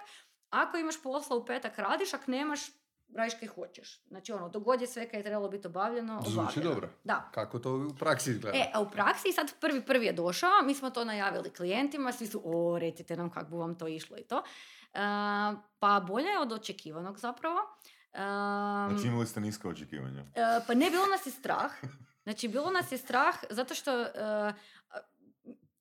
[0.50, 2.60] Ako imaš posla u petak radiš, ako nemaš,
[3.14, 4.02] radiš kaj hoćeš.
[4.02, 6.70] Znači ono, dogod je sve kaj je trebalo biti obavljeno, Zvuči obavljeno.
[6.70, 6.88] dobro.
[7.04, 7.30] Da.
[7.30, 8.58] Kako to u praksi izgleda?
[8.58, 12.26] E, a u praksi sad prvi prvi je došao, mi smo to najavili klijentima, svi
[12.26, 14.42] su, o, recite nam kako bi vam to išlo i to.
[14.84, 14.98] E,
[15.78, 17.58] pa bolje je od očekivanog zapravo.
[18.12, 18.18] E,
[18.88, 20.20] Znači imali ste niska očekivanja.
[20.20, 20.26] e,
[20.66, 21.72] pa ne, bilo nas je strah.
[22.22, 23.90] Znači, bilo nas je strah zato što,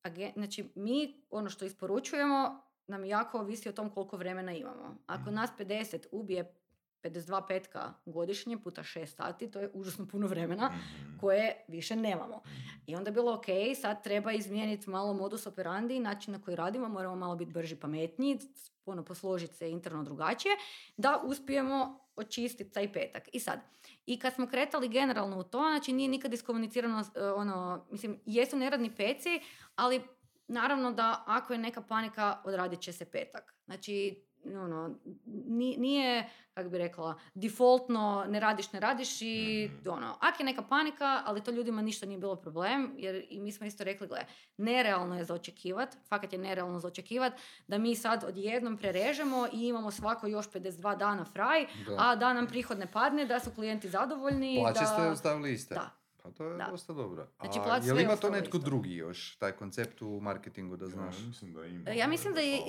[0.03, 4.97] agen- znači, mi ono što isporučujemo nam jako ovisi o tom koliko vremena imamo.
[5.07, 5.33] Ako Mhm.
[5.33, 6.55] nas 50 ubije
[7.03, 11.17] 52 petka godišnje puta 6 sati, to je užasno puno vremena Mhm.
[11.19, 12.41] koje više nemamo.
[12.85, 13.45] I onda je bilo ok,
[13.81, 18.39] sad treba izmijeniti malo modus operandi, način na koji radimo, moramo malo biti brži, pametniji,
[18.85, 20.55] ono, posložiti se interno drugačije,
[20.97, 23.23] da uspijemo očistiti taj petak.
[23.33, 23.59] I sad,
[24.05, 28.57] i kad smo kretali generalno u to, znači nije nikad iskomunicirano, e, ono, mislim, jesu
[28.57, 29.39] neradni peci,
[29.75, 30.01] ali
[30.47, 33.55] naravno da ako je neka panika, odradit će se petak.
[33.65, 39.35] Znači, ono, ni- nije, kako bi rekla, defaultno ne radiš, ne radiš i
[39.71, 39.89] Mhm.
[39.89, 43.51] ono, ako je neka panika, ali to ljudima ništa nije bilo problem, jer i mi
[43.51, 44.19] smo isto rekli, gle,
[44.57, 47.33] nerealno je za očekivat, fakat je nerealno za očekivat,
[47.67, 51.95] da mi sad odjednom prerežemo i imamo svako još 52 dana fraj, Da.
[51.99, 54.57] a da nam prihod ne padne, da su klijenti zadovoljni.
[54.59, 54.85] Plaće da...
[54.85, 55.75] ste ostavili iste.
[55.75, 55.89] Da.
[56.17, 56.67] Pa to je Da.
[56.71, 57.27] dosta dobro.
[57.35, 58.65] Znači, A je li ima to netko isto.
[58.65, 61.15] drugi još, taj koncept u marketingu da znaš?
[61.15, 61.89] Ja, mislim da ima.
[61.91, 62.59] Ja mislim da je,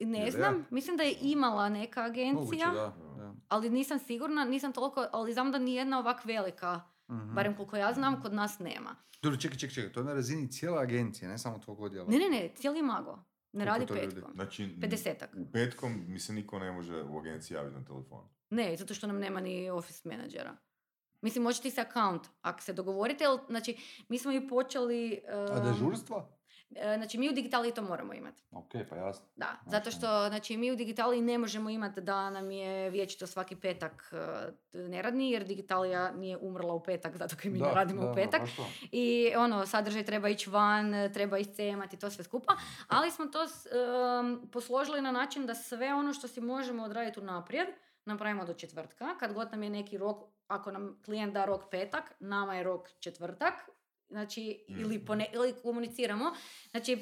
[0.00, 0.64] ne Jel znam, ja?
[0.70, 2.94] mislim da je imala neka Moguće, agencija, da.
[3.16, 3.34] da.
[3.48, 7.34] ali nisam sigurna, nisam toliko, ali znam da nijedna ovak velika, Mhm.
[7.34, 8.96] barem koliko ja znam, kod nas nema.
[9.22, 12.08] Dobro, čekaj, čekaj, čekaj, to je na razini cijele agencije, ne samo tvog odjela.
[12.08, 13.18] Ne, ne, ne, cijeli mago.
[13.52, 14.06] Ne radi to ljudi?
[14.08, 14.32] petkom.
[14.34, 15.30] Znači, Pedesetak.
[15.52, 18.24] petkom mi se niko ne može u agenciji javiti na telefon.
[18.50, 20.56] Ne, zato što nam nema ni office menadžera.
[21.20, 23.76] Mislim, može ti se account, ako se dogovorite, jel, znači,
[24.08, 25.20] mi smo i počeli...
[25.52, 26.28] A dežurstva?
[26.76, 28.42] E, Znači, mi u digitali to moramo imati.
[28.52, 29.26] Ok, pa jasno.
[29.36, 33.56] Da, zato što znači, mi u digitali ne možemo imati da nam je vječito svaki
[33.56, 34.12] petak
[34.72, 38.42] e, neradni, jer digitalija nije umrla u petak, zato kaj mi ne radimo u petak.
[38.56, 38.66] to.
[38.92, 42.56] I ono, sadržaj treba ići van, treba iscemati, to sve skupa.
[42.88, 47.68] Ali smo to em, posložili na način da sve ono što si možemo odraditi unaprijed,
[48.04, 49.18] napravimo do četvrtka.
[49.20, 52.88] Kad god nam je neki rok, ako nam klijent da rok petak, nama je rok
[53.00, 53.54] četvrtak.
[54.10, 55.06] Znači, ili, Mhm.
[55.06, 56.32] pone, ili komuniciramo.
[56.70, 56.98] Znači,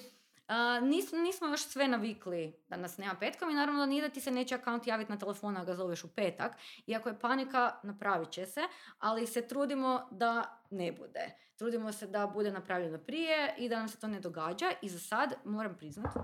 [0.49, 4.09] a, nis- nismo još sve navikli da nas nema petkom i naravno da nije da
[4.09, 6.53] ti se neće akaunt javiti na telefon, a ga zoveš u petak.
[6.87, 8.61] Iako je panika, napravit će se,
[8.99, 11.25] ali se trudimo da ne bude.
[11.57, 14.99] Trudimo se da bude napravljeno prije i da nam se to ne događa i za
[14.99, 16.15] sad, moram priznat,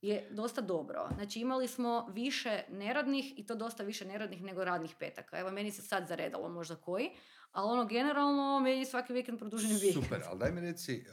[0.00, 1.08] je dosta dobro.
[1.14, 5.38] Znači imali smo više neradnih i to dosta više neradnih nego radnih petaka.
[5.38, 7.10] Evo meni se sad zaredalo možda koji,
[7.52, 10.04] ali ono generalno meni je svaki vikend produženi vikend.
[10.04, 11.04] Super, ali daj mi reci,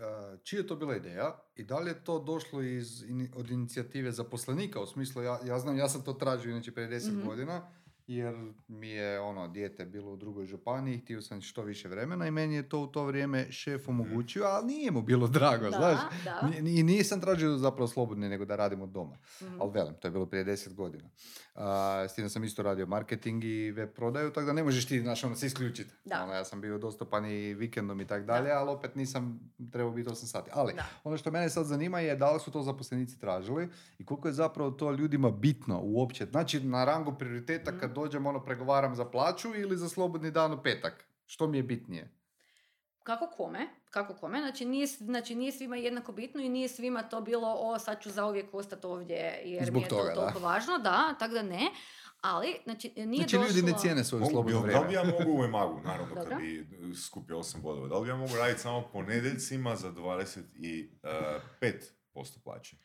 [0.44, 3.04] čija je to bila ideja i da li je to došlo iz,
[3.36, 7.12] od inicijative zaposlenika, u smislu, ja, ja znam, ja sam to tražio inače prije 10
[7.12, 7.28] Mhm.
[7.28, 7.70] godina,
[8.08, 8.36] jer
[8.68, 12.56] mi je ono, dijete bilo u drugoj županiji, htio sam što više vremena i meni
[12.56, 16.00] je to u to vrijeme šef omogućio, ali nije mu bilo drago, Da, znaš.
[16.26, 16.52] da.
[16.60, 19.18] I nisam tražio zapravo slobodni, nego da radimo od doma.
[19.42, 19.62] Mhm.
[19.62, 21.10] Ali velim, to je bilo prije 10 godina.
[21.56, 21.68] A,
[22.04, 25.24] s tim sam isto radio marketing i web prodaju, tako da ne možeš ti, znaš,
[25.24, 25.90] ono, se isključiti.
[26.06, 26.24] Da.
[26.24, 29.40] Ono, ja sam bio dostupan i vikendom i tako dalje, ali opet nisam
[29.72, 30.50] trebao biti 8 sati.
[30.54, 30.86] Ali, Da.
[31.04, 34.34] ono što mene sad zanima je da li su to zaposlenici tražili i koliko je
[34.34, 36.26] zapravo to ljudima bitno uopće.
[36.26, 37.80] Znači, na rangu prioriteta Mhm.
[37.80, 41.06] kad dođem, ono, pregovaram za plaću ili za slobodni dan u petak.
[41.26, 42.14] Što mi je bitnije?
[43.04, 43.68] Kako kome?
[43.86, 44.40] Kako kome?
[44.40, 48.12] Znači nije, znači nije svima jednako bitno i nije svima to bilo o sad ću
[48.12, 50.16] zauvijek ostati ovdje jer Zbog mi je toga, to da.
[50.22, 50.78] toliko važno.
[50.80, 51.70] Da, tako da ne.
[52.22, 54.88] Ali, znači nije Znači, ljudi ne došlo- cijene svoje Mogu, slobodno jel- da vrijeme.
[54.88, 56.38] li ja mogu u Emagu, naravno, kad Dobro.
[56.38, 56.68] bi
[56.98, 62.78] skupio 8 bodova, da li ja mogu raditi samo ponedjeljcima za 25% plaće?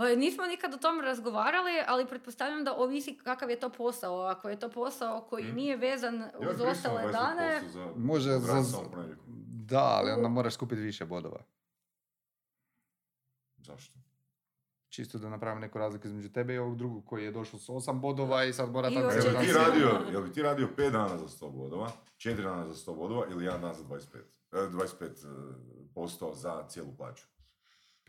[0.00, 4.20] Pa nismo nikad o tom razgovarali, ali pretpostavljam da ovisi kakav je to posao.
[4.20, 5.56] Ako je to posao koji Mhm.
[5.56, 8.62] nije vezan Ja uz ostale dane, 20% za Može za-.
[9.46, 11.40] Da, ali onda moraš skupiti više bodova.
[13.58, 13.98] Zašto?
[14.88, 18.00] Čisto da napravim neku razliku između tebe i ovog drugog koji je došao s 8
[18.00, 19.30] bodova i sad mora tako ti četiri.
[19.32, 19.52] sjediti.
[19.54, 23.26] radio, jel bi ti radio 5 dana za 100 bodova, 4 dana za 100 bodova
[23.30, 24.18] ili 1 dan za 25?
[24.52, 25.54] E, 25%
[25.94, 27.24] posto za cijelu plaću.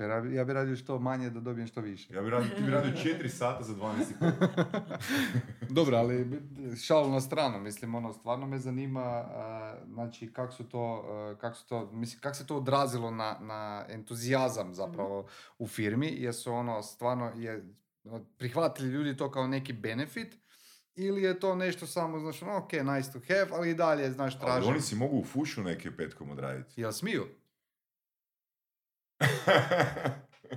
[0.01, 2.13] Pa ja bi- radio što manje da dobijem što više.
[2.13, 4.29] Ja bi radio, ti bi radio 4 sata za 12 i pol.
[5.69, 6.41] Dobro, ali
[6.77, 11.55] šalu na stranu, mislim, ono, stvarno me zanima, a, znači, kako su to, a, kak
[11.55, 15.27] su to, mislim, kako se to odrazilo na, na entuzijazam zapravo
[15.57, 17.73] u firmi, jer su ono, stvarno, je,
[18.37, 20.37] prihvatili ljudi to kao neki benefit,
[20.95, 24.33] ili je to nešto samo, znaš, ono, ok, nice to have, ali i dalje, znaš,
[24.35, 24.69] Ali tražim.
[24.69, 26.81] oni si mogu u fušu neke petkom odraditi.
[26.81, 27.25] Jel smiju?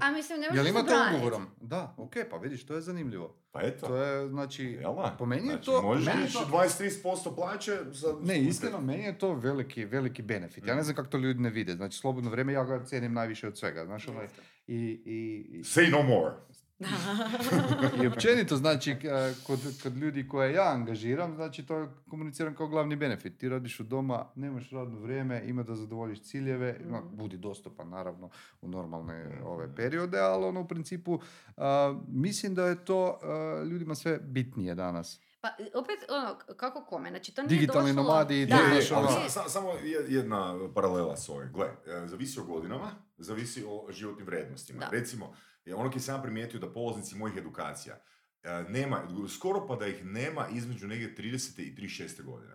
[0.01, 1.17] A mislim ne Jel možeš ima to zabraniti.
[1.17, 1.47] ugovorom?
[1.61, 3.37] Da, ok, pa vidiš, to je zanimljivo.
[3.53, 3.87] pa eto.
[3.87, 5.15] To je, znači, Jel da?
[5.19, 5.83] po meni je znači, to...
[5.83, 8.17] Možeš meni to- 23% plaće za...
[8.23, 10.67] Ne, iskreno, meni je to veliki, veliki benefit.
[10.67, 11.75] Ja ne znam kako to ljudi ne vide.
[11.75, 13.85] Znači, slobodno vrijeme ja ga cijenim najviše od svega.
[13.85, 14.21] Znaš, ono,
[14.67, 15.15] i, i,
[15.51, 16.35] i, Say no more.
[18.03, 19.07] i općenito, znači, k-
[19.43, 23.39] kod, kod ljudi koje ja angažiram, znači, to komuniciram kao glavni benefit.
[23.39, 27.16] Ti radiš u doma, nemaš radno vrijeme, ima da zadovoljiš ciljeve, no, Mhm.
[27.16, 31.20] budi dostupan, naravno, u normalne ove periode, ali ono, u principu,
[31.57, 35.20] a, mislim da je to a, ljudima sve bitnije danas.
[35.41, 38.03] Pa opet, ono, kako kome, znači to nije Digitalni došlo...
[38.03, 41.53] nomadi da, to Je, je, ali ono- sa- sa- samo je- jedna paralela s ovim.
[41.53, 44.81] Gle, e, zavisi o godinama, zavisi o životnim vrednostima.
[44.81, 44.89] Da.
[44.89, 45.35] Recimo,
[45.65, 48.01] je ono ki sam primijetio da polaznici mojih edukacija,
[48.43, 51.61] e, nema, skoro pa da ih nema između negdje 30.
[51.61, 52.23] i 36.
[52.23, 52.55] godine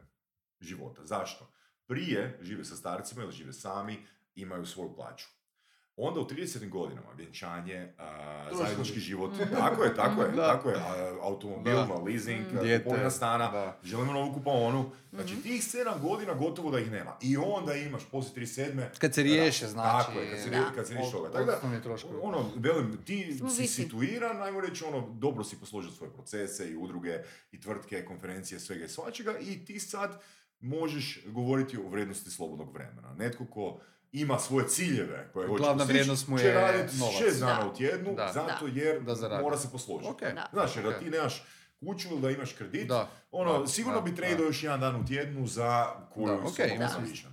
[0.60, 1.06] života.
[1.06, 1.54] Zašto?
[1.88, 4.06] Prije žive sa starcima ili žive sami,
[4.36, 5.39] imaju svoju plaću.
[6.02, 6.70] Onda u 30.
[6.70, 10.48] godinama vjenčanje, a, zajednički život, tako je, tako je, Da.
[10.48, 11.94] tako je, a, automobil, Da.
[11.96, 12.84] leasing, Mm.
[12.84, 13.80] Kupovina stana, da.
[13.84, 15.42] želimo novu kupaonu, znači Mhm.
[15.42, 17.16] tih 7 godina gotovo da ih nema.
[17.22, 18.90] I onda imaš poslije 37.
[18.98, 20.06] Kad se riješe, Da, znači...
[20.06, 20.72] Tako je, kad se, Da.
[20.76, 21.30] kad se riješi toga.
[21.30, 21.60] Tako da,
[22.22, 23.74] ono, velim, ti Smo si visi.
[23.74, 27.20] situiran, ajmo reći, ono, dobro si posložio svoje procese i udruge
[27.52, 30.22] i tvrtke, konferencije, svega i svačega i ti sad
[30.62, 33.14] možeš govoriti o vrijednosti slobodnog vremena.
[33.14, 33.80] Netko ko
[34.12, 37.16] ima svoje ciljeve koje hoće Glavna vrijednost mu će je raditi novac.
[37.16, 37.70] šest dana Da.
[37.70, 38.32] u tjednu, Da.
[38.34, 40.10] zato jer Da mora se posložiti.
[40.10, 40.22] Ok.
[40.22, 40.50] Da.
[40.54, 41.00] Znaš, jer da Ok.
[41.00, 41.44] ti nemaš
[41.80, 43.08] kuću ili da imaš kredit, Da.
[43.32, 44.18] ono, Da, sigurno da, bi da.
[44.18, 46.90] tradeo još jedan dan u tjednu za koju Da, su ok, ono ima Da.
[46.90, 47.30] smisla.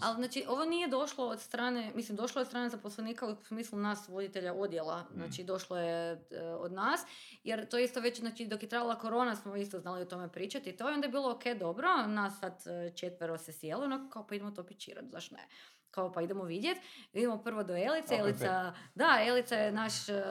[0.00, 3.78] Ali znači, ovo nije došlo od strane, mislim, došlo je od strane zaposlenika u smislu
[3.78, 5.14] nas, voditelja odjela, Mm.
[5.14, 7.00] znači došlo je e, od nas,
[7.44, 10.70] jer to isto već, znači dok je trajala korona smo isto znali o tome pričati
[10.70, 14.10] i to je onda je bilo ok, dobro, nas sad e, četvero se sjelo, no
[14.10, 15.46] kao pa idemo to pičirati, zašto ne?
[15.90, 16.78] Kao pa idemo vidjet,
[17.12, 20.22] idemo prvo do Elice, Elica, da, Elica je naš e,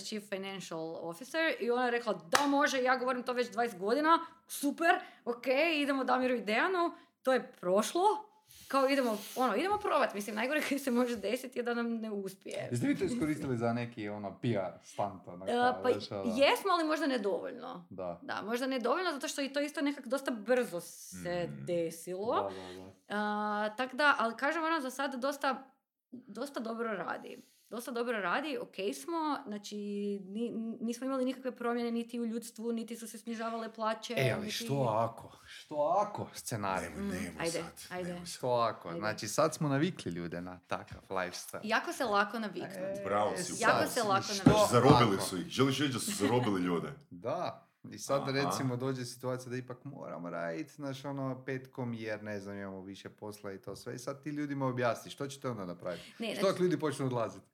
[0.00, 4.18] chief financial officer i ona je rekla da može, ja govorim to već 20 godina,
[4.46, 6.92] super, ok, idemo Damiru i Dejanu,
[7.22, 8.27] to je prošlo,
[8.68, 12.10] kao idemo, ono, idemo probati, mislim, najgore kaj se može desiti je da nam ne
[12.10, 12.68] uspije.
[12.70, 14.48] Jeste vi to iskoristili za neki ono PR
[14.84, 15.28] stunt?
[15.28, 16.22] Ono, kao, pa znaš, ono?
[16.36, 17.86] jesmo, ali možda nedovoljno.
[17.90, 18.18] Da.
[18.22, 21.64] Da, možda nedovoljno, zato što i to isto nekak dosta brzo se Mm.
[21.66, 22.34] desilo.
[22.34, 22.92] Da, da, da.
[23.10, 25.64] A, tak da, ali kažem ono, za sad dosta,
[26.10, 27.42] dosta dobro radi.
[27.70, 29.76] Dosta dobro radi, ok smo, znači
[30.24, 30.50] ni-
[30.80, 34.14] nismo imali nikakve promjene niti u ljudstvu, niti su se snižavale plaće.
[34.16, 35.38] E, ali niti- što ako?
[35.46, 36.88] Što ako scenarij?
[36.90, 38.16] Mm, ajde, sad, ajde.
[38.18, 38.26] sad.
[38.28, 38.88] Što ako?
[38.88, 39.00] Ajde.
[39.00, 41.60] Znači sad smo navikli ljude na takav lifestyle.
[41.62, 42.76] Jako se lako naviknuti.
[42.78, 44.72] E, Bravo si, sad Jako se lako što naviknuti.
[44.72, 45.24] Zarobili ako?
[45.24, 45.46] su ih.
[45.46, 46.88] Želiš reći da su zarobili ljude?
[47.10, 47.64] Da.
[47.84, 48.30] I sad Aha.
[48.32, 53.08] recimo dođe situacija da ipak moramo raditi, znaš, ono, petkom jer ne znam, imamo više
[53.08, 53.94] posla i to sve.
[53.94, 56.12] I sad ti ljudima objasni, što ćete onda napraviti?
[56.18, 57.46] Ne, Što znači, ako ljudi počnu odlaziti?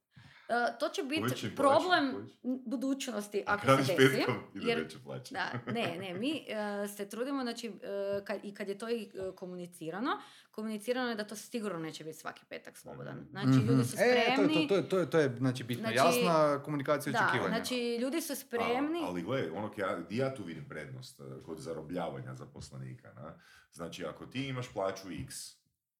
[0.48, 1.22] E, to će biti
[1.56, 2.40] problem povećaj.
[2.66, 4.24] budućnosti ako se desi.
[4.56, 4.88] jer-.
[5.30, 6.30] Da, ne, ne, mi
[6.84, 7.72] e, se trudimo, znači, e,
[8.24, 10.10] kad, i kad je to i komunicirano,
[10.50, 13.16] komunicirano je da to sigurno neće biti svaki petak slobodan.
[13.16, 13.30] Mhm.
[13.30, 14.02] Znači, ljudi su Mhm.
[14.02, 14.62] E, to, spremni.
[14.62, 15.82] je- to, je- to, je- to je, znači, bitno.
[15.82, 17.54] Znači, Jasna komunikacija da, očekivanja.
[17.56, 18.98] znači, ljudi su spremni.
[18.98, 23.12] A, ali gle, ono kje ja, di ja tu vidim prednost kod zarobljavanja zaposlenika.
[23.12, 23.38] Na?
[23.72, 25.34] Znači, ako ti imaš plaću x,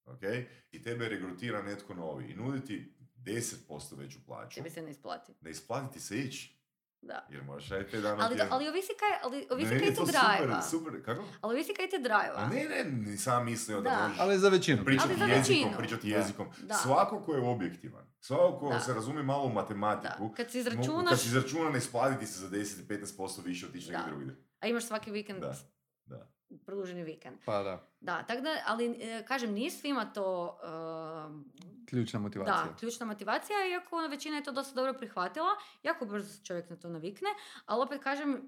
[0.07, 0.23] ok,
[0.71, 5.33] i tebe regrutira netko novi i nudi ti 10% veću plaću, Tebi se ne isplati.
[5.41, 6.55] ne isplati ti se ići,
[7.03, 7.27] Da.
[7.31, 10.05] jer možeš raditi 5 dana Ali, da, ali ovisi kaj, ali ovisi Ne, kaj to
[10.05, 10.63] drajva.
[10.63, 11.25] Super, super, kako?
[11.41, 12.35] Ali ovisi kaj ti drajva.
[12.37, 14.03] A ne, ne, nisam mislio da, Da.
[14.03, 14.85] možeš Ali za većinu.
[14.85, 15.79] pričati Ali za jezikom, većinu.
[15.79, 16.17] pričati Da.
[16.17, 16.47] jezikom.
[16.61, 16.75] Da.
[16.75, 18.81] Svako ko je objektivan, svako ko Da.
[18.81, 19.55] se razumije malo u Da.
[19.55, 23.87] matematiku, Kad si mogu- izračunaš, kad si izračuna ne isplatiti se za 10-15% više otići
[23.87, 23.97] Da.
[23.97, 24.37] negdje drugdje.
[24.61, 25.55] a imaš svaki vikend Da,
[26.07, 26.31] da.
[26.59, 27.37] produženi vikend.
[27.45, 30.59] Pa da, Da, tako da, ali e, kažem, nije svima to
[31.27, 31.45] um,
[31.89, 32.65] ključna motivacija.
[32.65, 35.49] Da, ključna motivacija, iako većina je to dosta dobro prihvatila,
[35.83, 37.29] jako brzo čovjek na to navikne,
[37.67, 38.39] ali opet kažem, e,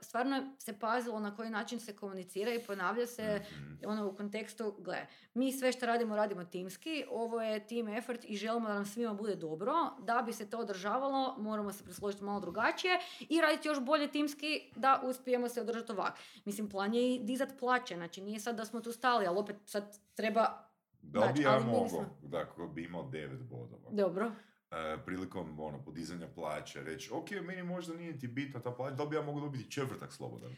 [0.00, 3.90] stvarno se pazilo na koji način se komunicira i ponavlja se Mhm.
[3.90, 8.36] ono u kontekstu, gle, mi sve što radimo, radimo timski, ovo je team effort i
[8.36, 12.40] želimo da nam svima bude dobro, da bi se to održavalo, moramo se presložiti malo
[12.40, 16.18] drugačije i raditi još bolje timski da uspijemo se održati ovak.
[16.44, 19.56] Mislim, plan je i dizat plaće, znači nije sad da smo tu stali, ali opet
[19.66, 19.84] sad
[20.14, 20.68] treba,
[21.02, 24.32] Da li bi ja mogao, nismo- da, ako bi imao 9 bodova, dobro,
[24.70, 29.02] e, prilikom ono, podizanja plaće, reći, ok, meni možda nije ti bitna ta plaća, da
[29.02, 30.50] li bi ja mogao dobiti četvrtak slobodan?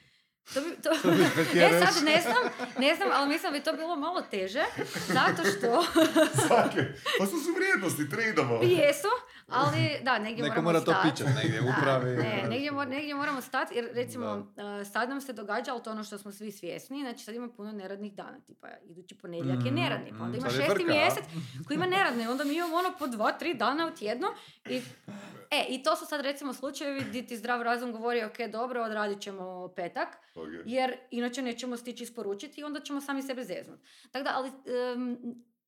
[0.44, 0.90] To bi, to...
[1.10, 1.22] bi
[1.60, 2.42] e, sad ne znam,
[2.78, 4.62] ne znam, ali mislim da bi to bilo malo teže,
[5.08, 5.82] zato što
[6.46, 6.82] Svake,
[7.18, 8.54] pa to su vrijednosti, tradamo.
[8.62, 9.08] jesu,
[9.48, 11.10] ali da, negdje Neko moramo mora to stati.
[11.10, 12.16] pićat negdje, Da, upravi.
[12.16, 14.46] Ne, negdje, mor- negdje moramo stati, jer recimo uh,
[14.86, 17.48] sad nam se događa, ali to je ono što smo svi svjesni, znači sad ima
[17.48, 20.70] puno neradnih dana, tipa idući ponedjeljak je Mm, neradni, pa onda mm, ima je šesti
[20.72, 20.86] frka, a?
[20.88, 21.24] mjesec
[21.66, 24.26] koji ima neradne, onda mi imamo ono po dva, tri dana u tjednu
[24.66, 24.82] i
[25.54, 29.20] E, i to su sad recimo slučajevi gdje ti zdrav razum govori, ok, dobro, odradit
[29.20, 30.46] ćemo petak, Ok.
[30.66, 33.80] jer inače nećemo stići isporučiti i onda ćemo sami sebe zeznut.
[34.10, 34.48] Tako da, ali
[34.92, 35.18] em,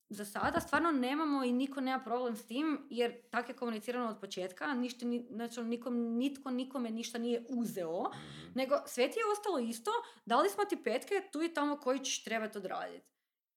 [0.09, 4.21] za sada stvarno nemamo i niko nema problem s tim, jer tako je komunicirano od
[4.21, 8.53] početka, ništa, ni, znači, nikom, nitko nikome ništa nije uzeo, Mhm.
[8.55, 9.91] nego sve ti je ostalo isto,
[10.25, 13.07] dali smo ti petke tu i tamo koji ćeš trebati odraditi.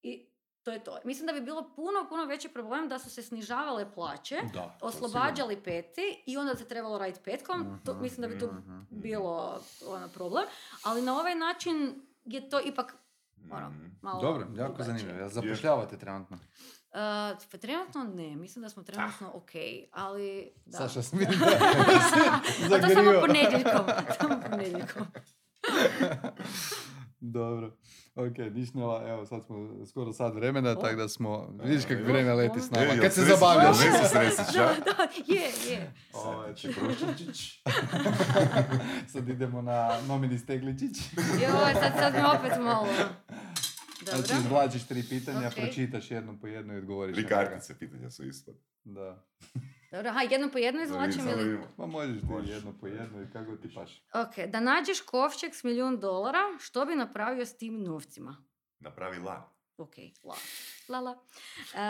[0.02, 0.29] I
[0.60, 0.98] To je to.
[1.04, 4.78] Mislim da bi bilo puno, puno veći problem da su se snižavale plaće, Da.
[4.82, 7.80] oslobađali peti i onda se trebalo raditi petkom.
[7.86, 8.80] To, Mhm, mislim da bi to mhm.
[8.92, 10.44] bilo ono, problem.
[10.84, 11.96] Ali na ovaj način
[12.26, 12.96] je to ipak
[13.52, 13.86] ono, Mhm.
[14.02, 14.86] malo Dobro, jako drugačije.
[14.86, 15.20] zanimljivo.
[15.20, 16.38] Jel zapošljavate trenutno?
[16.38, 16.96] Uh,
[17.52, 19.50] pa trenutno ne, mislim da smo trenutno ok,
[19.92, 20.78] ali da.
[20.78, 21.32] Saša smiri
[22.66, 23.86] A to samo ponedjeljkom,
[24.20, 25.06] samo ponedjeljkom.
[27.20, 27.72] Dobro.
[28.20, 29.56] Ok, nišnjela, evo sad smo
[29.86, 30.76] skoro sad vremena, O.
[30.76, 32.04] tako da smo, vidiš kako Evo.
[32.04, 32.86] vrijeme leti s E, nama.
[32.86, 33.78] jel Kad se zabavljaš.
[33.78, 35.42] jel Nesi Stresić, da, da, je,
[35.72, 35.94] je.
[36.14, 36.54] Ovaj,
[39.08, 40.98] Sad idemo na nomini Stegličić.
[41.44, 42.88] Joj, sad, sad mi opet malo.
[44.04, 44.38] Znači, Dobro.
[44.40, 45.54] izvlačiš tri pitanja, Ok.
[45.56, 47.16] pročitaš jedno po jedno i odgovoriš.
[47.16, 48.56] Tri kartice pitanja su ispod.
[48.84, 49.24] Da.
[49.92, 51.60] Dobro, aha, jedno po jedno izvlačim ili...
[51.78, 52.50] Ma možeš ti Možeš.
[52.50, 54.04] jedno po jedno i kako ti paš.
[54.14, 58.46] Ok, da nađeš kovčeg s milijun dolara, što bi napravio s tim novcima?
[58.80, 59.52] Napravila.
[59.78, 60.36] Ok, la.
[60.90, 61.12] La, la.
[61.74, 61.86] E,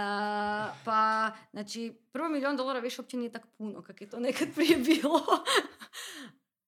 [0.86, 4.78] pa, znači, prvo milijun dolara više uopće nije tako puno, kak je to nekad prije
[4.78, 5.22] bilo.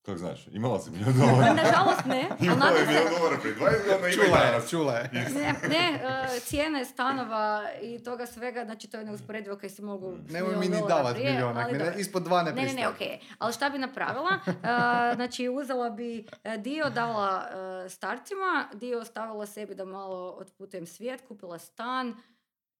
[0.02, 1.54] Kako znaš, imala si milijun Pa, dolara.
[1.54, 2.86] nažalost ne, Imala je se...
[2.88, 4.70] milijun dolara prije 20 godina, ima i Čula je, danas.
[4.70, 5.10] čula je.
[5.14, 5.30] Ne,
[5.70, 7.46] ne e, cijene stanova
[7.82, 11.32] i toga svega, znači to je neusporedivo kaj si mogu Nemoj mi ni davat prije,
[11.32, 12.00] milionak, ali mi ne- dobro.
[12.00, 12.92] ispod dva ne Ne, ne, ne, pristajem.
[12.92, 13.20] okej.
[13.38, 14.30] Ali šta bi napravila?
[14.48, 14.52] E,
[15.16, 17.48] znači, uzela bi e, dio dala
[17.86, 22.16] e, starcima, dio ostavila sebi da malo otputujem svijet, kupila stan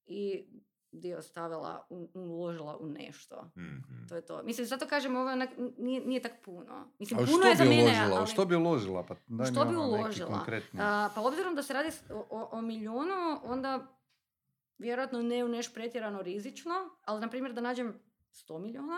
[0.06, 0.46] i
[0.92, 3.52] dio ostavila, u- uložila u nešto.
[3.58, 4.08] Mhm.
[4.10, 4.44] To je to.
[4.44, 6.88] Mislim, zato kažem, ovo onak, nije, nije tak puno.
[7.00, 8.18] Mislim, A puno što je za bi mene, uložila?
[8.18, 8.28] Ali...
[8.28, 9.04] Što bi uložila?
[9.04, 10.46] Pa daj mi Što bi ono uložila?
[10.76, 13.14] A, pa obzirom da se radi o, o, o milijunu,
[13.44, 13.88] onda
[14.78, 16.74] vjerojatno ne u neš pretjerano rizično,
[17.04, 18.00] ali na primjer da nađem
[18.32, 18.98] 100 milijuna,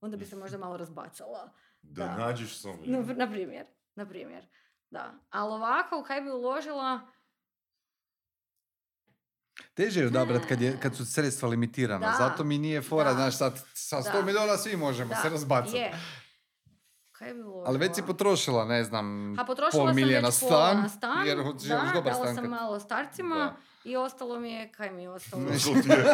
[0.00, 1.50] onda bi se možda malo razbacala.
[1.82, 2.16] Da Da.
[2.16, 4.46] nađeš sam Na, na primjer, na primjer.
[4.90, 5.12] Da.
[5.30, 7.00] Ali ovako, u kaj bi uložila,
[9.74, 12.06] Teže je odabrat kad, je, kad su sredstva limitirana.
[12.06, 12.14] Da.
[12.18, 13.14] Zato mi nije fora, Da.
[13.14, 14.22] znaš, sad sa 100 Da.
[14.22, 15.76] milijuna svi možemo da, se razbacati.
[15.76, 15.92] je.
[17.12, 17.64] Kaj bi uložila?
[17.66, 21.42] Ali već si potrošila, ne znam, A potrošila pol već na stan, na stan, jer
[21.42, 23.56] hoćeš da, dobar dala stan sam malo starcima Da.
[23.84, 25.42] i ostalo mi je, kaj mi je ostalo?
[25.42, 25.70] Nešto.
[25.70, 26.04] Što ti je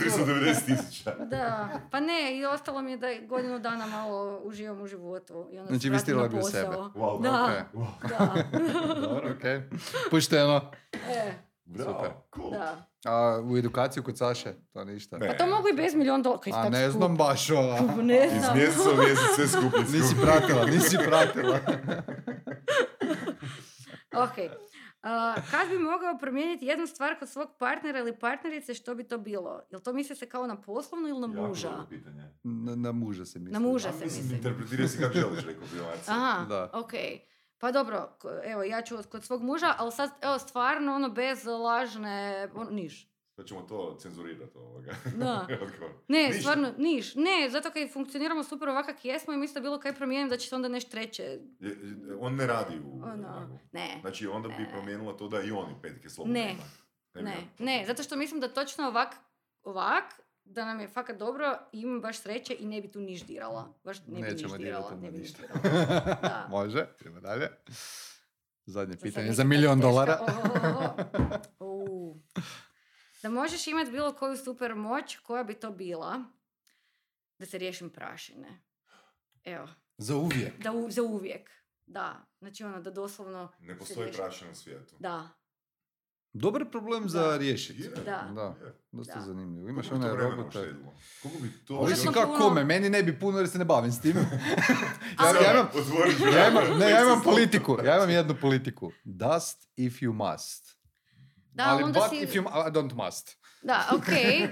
[0.00, 1.14] 490 tisuća.
[1.20, 5.48] Da, pa ne, i ostalo mi je da godinu dana malo uživam u životu.
[5.52, 6.76] I onda Znači, investirala bi u sebe.
[6.94, 8.10] Wow, Da, ok.
[8.10, 8.34] da.
[9.00, 9.62] Dobro, okej.
[10.10, 10.70] Pušteno.
[10.92, 11.32] E,
[11.68, 12.10] Bravo, Super.
[12.34, 12.50] cool.
[12.50, 12.86] da.
[13.06, 14.54] A u edukaciju kod Saše?
[14.72, 15.18] To ništa.
[15.18, 15.28] Ne.
[15.28, 16.40] Pa to mogu i bez milion dolara.
[16.54, 16.92] A ne skup?
[16.92, 17.78] znam baš ova.
[18.02, 18.56] Ne Iz znam.
[18.56, 21.58] mjeseca u mjesec sve skuplje Nisi pratila, nisi pratila.
[24.14, 24.52] Ok.
[25.02, 29.18] A, kad bi mogao promijeniti jednu stvar kod svog partnera ili partnerice, što bi to
[29.18, 29.60] bilo?
[29.70, 31.70] Jel to misli se kao na poslovnu ili na muža?
[31.88, 32.22] pitanje.
[32.42, 33.52] Na, na muža se misli.
[33.52, 34.36] Na muža se misli.
[34.36, 35.64] interpretiraj si kako želiš, rekao.
[36.08, 36.70] Aha, Da.
[36.74, 36.92] ok.
[37.58, 38.08] Pa dobro,
[38.44, 43.08] evo, ja ću kod svog muža, ali sad, evo, stvarno, ono, bez lažne, ono, niš.
[43.30, 44.92] Sad ćemo to cenzurirati ovoga.
[45.16, 45.46] Da.
[46.08, 46.40] Ne, Ništa.
[46.40, 47.14] stvarno, niš.
[47.14, 50.36] Ne, zato kaj funkcioniramo super ovak kak jesmo i mislim da bilo kaj promijenim da
[50.36, 51.22] će se onda nešto treće.
[51.22, 51.76] Je-
[52.20, 54.70] On ne radi u Ono, ne, Znači onda bi Ne.
[54.70, 56.56] promijenila to da i oni petke slobodno Ne.
[57.14, 59.14] ne, ga- ne, zato što mislim da točno ovak,
[59.64, 60.04] ovak,
[60.48, 63.74] da nam je fakat dobro imam baš sreće i ne bi tu niš dirala.
[63.84, 64.90] Baš ne bi Nećemo niš dirala.
[64.90, 65.58] Ne bi niš ništa.
[66.22, 66.46] Da.
[66.50, 67.48] Može, idemo dalje.
[68.66, 70.18] Zadnje sad pitanje za milion teška- dolara.
[70.20, 72.16] o, o, o.
[73.22, 76.24] Da možeš imati bilo koju super moć, koja bi to bila?
[77.38, 78.60] Da se riješim prašine.
[79.44, 79.68] Evo,
[79.98, 80.62] Za uvijek.
[80.62, 81.50] da u, za uvijek.
[81.86, 83.52] Da, znači ono da doslovno...
[83.58, 84.94] Ne postoji prašina u svijetu.
[84.98, 85.28] Da,
[86.32, 87.82] Dobar problem za riješiti.
[87.82, 88.30] Je, Da.
[88.34, 88.54] Da,
[88.92, 89.20] dosta Da.
[89.20, 89.68] zanimljivo.
[89.68, 90.48] Imaš robote.
[90.48, 90.94] uštedilo?
[91.22, 91.76] Koliko bi to...
[91.76, 94.16] Ovisi Užasno kako kome, meni ne bi puno jer se ne bavim s tim.
[95.20, 95.66] ja, ja imam,
[96.34, 98.92] ja imam, ne, ja imam politiku, ja imam jednu politiku.
[99.04, 100.78] Dust if you must.
[101.52, 102.16] da, Ali onda but si...
[102.16, 103.38] if you I don't must.
[103.62, 104.08] Da, ok,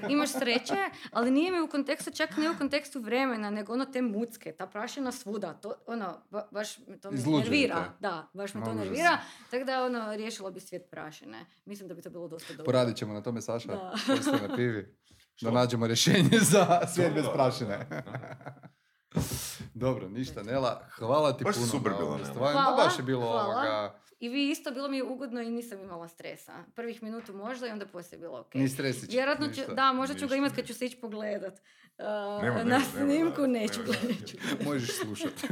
[0.09, 0.76] imaš sreće,
[1.12, 4.66] ali nije mi u kontekstu, čak ne u kontekstu vremena, nego ono te mucke, ta
[4.66, 7.74] prašina svuda, to, ono, ba- baš me to nervira.
[7.76, 7.90] te.
[8.00, 8.84] Da, baš me Ma, to užas.
[8.84, 9.18] nervira,
[9.50, 11.46] tako da, ono, riješilo bi svijet prašine.
[11.64, 12.64] Mislim da bi to bilo dosta dobro.
[12.64, 13.68] Poradit ćemo na tome, Saša.
[13.68, 13.92] Da.
[14.48, 14.96] Na pivi.
[15.36, 15.46] Što?
[15.46, 17.86] Da nađemo rješenje za svijet bez prašine.
[19.74, 22.28] Dobro, ništa, Nela, hvala ti Baš puno super na bila, ovom Nela.
[22.28, 22.52] gostovanju.
[22.54, 23.42] Hvala, Da, baš je bilo hvala.
[23.44, 26.64] ovoga, I vi isto, bilo mi je ugodno i nisam imala stresa.
[26.75, 28.55] Prvih minutu možda i onda poslije je bilo ok.
[28.55, 29.11] ni stresić.
[29.11, 29.75] Vjerojatno ću, ništa.
[29.75, 31.61] da, možda ću ga Ništa, imat kad ću se ići pogledat.
[31.99, 34.33] Uh, na snimku neću nemoj gledat.
[34.33, 34.64] gledat.
[34.67, 35.47] Možeš slušati.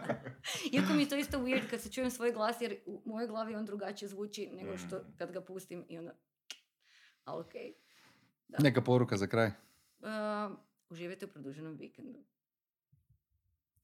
[0.72, 3.54] Iako mi je to isto weird kad se čujem svoj glas jer u mojoj glavi
[3.54, 5.16] on drugačije zvuči nego što Mm.
[5.18, 6.14] kad ga pustim i onda...
[7.24, 7.74] Ali okej.
[8.48, 8.58] Da.
[8.62, 9.46] Neka poruka za kraj.
[9.98, 10.56] Uh,
[10.90, 12.24] uživajte u produženom vikendu.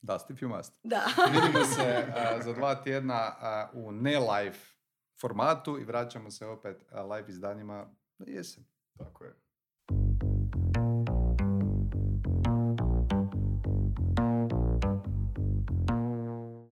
[0.01, 0.73] Dust if you must.
[0.83, 1.01] Da.
[1.33, 4.57] Vidimo se a, za dva tjedna a, u ne live
[5.21, 6.85] formatu i vraćamo se opet
[7.15, 7.85] live izdanjima
[8.17, 8.63] na jesen.
[8.97, 9.33] Tako je.